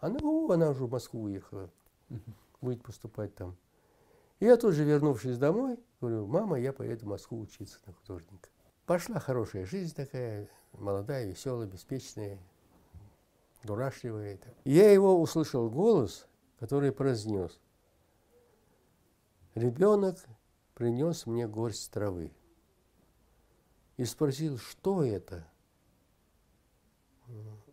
Она, 0.00 0.18
ну, 0.20 0.50
она 0.50 0.70
уже 0.70 0.84
в 0.84 0.90
Москву 0.90 1.22
уехала, 1.22 1.70
будет 2.60 2.82
поступать 2.82 3.34
там. 3.34 3.56
И 4.40 4.46
я 4.46 4.56
тоже, 4.56 4.84
вернувшись 4.84 5.38
домой, 5.38 5.78
говорю, 6.00 6.26
мама, 6.26 6.58
я 6.58 6.72
поеду 6.72 7.04
в 7.04 7.08
Москву 7.10 7.40
учиться 7.40 7.78
на 7.86 7.92
художника. 7.92 8.48
Пошла 8.86 9.20
хорошая 9.20 9.66
жизнь 9.66 9.94
такая, 9.94 10.48
молодая, 10.72 11.26
веселая, 11.26 11.68
беспечная, 11.68 12.38
дурашливая. 13.62 14.40
Я 14.64 14.90
его 14.90 15.20
услышал 15.20 15.70
голос, 15.70 16.26
который 16.58 16.90
произнес. 16.90 17.60
Ребенок 19.54 20.16
принес 20.74 21.26
мне 21.26 21.46
горсть 21.46 21.90
травы. 21.92 22.32
И 24.00 24.06
спросил, 24.06 24.56
что 24.56 25.04
это? 25.04 25.46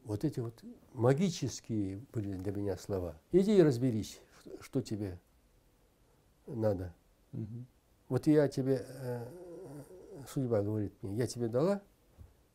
Вот 0.04 0.26
эти 0.26 0.42
вот 0.42 0.62
магические 0.92 2.02
были 2.12 2.34
для 2.34 2.52
меня 2.52 2.76
слова. 2.76 3.18
Иди 3.32 3.58
и 3.58 3.64
разберись, 3.64 4.20
что 4.60 4.82
тебе 4.82 5.22
надо. 6.46 6.94
Угу. 7.32 7.66
Вот 8.10 8.28
я 8.28 8.50
тебе 8.50 8.86
э, 8.86 9.26
судьба 10.28 10.64
говорит 10.64 10.92
мне, 11.02 11.16
я 11.16 11.28
тебе 11.28 11.48
дала 11.48 11.82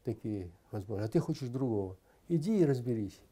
такие 0.05 0.53
возможности, 0.71 1.09
а 1.09 1.11
ты 1.11 1.21
хочешь 1.21 1.49
другого. 1.49 1.97
Иди 2.29 2.59
и 2.59 2.67
разберись. 2.67 3.23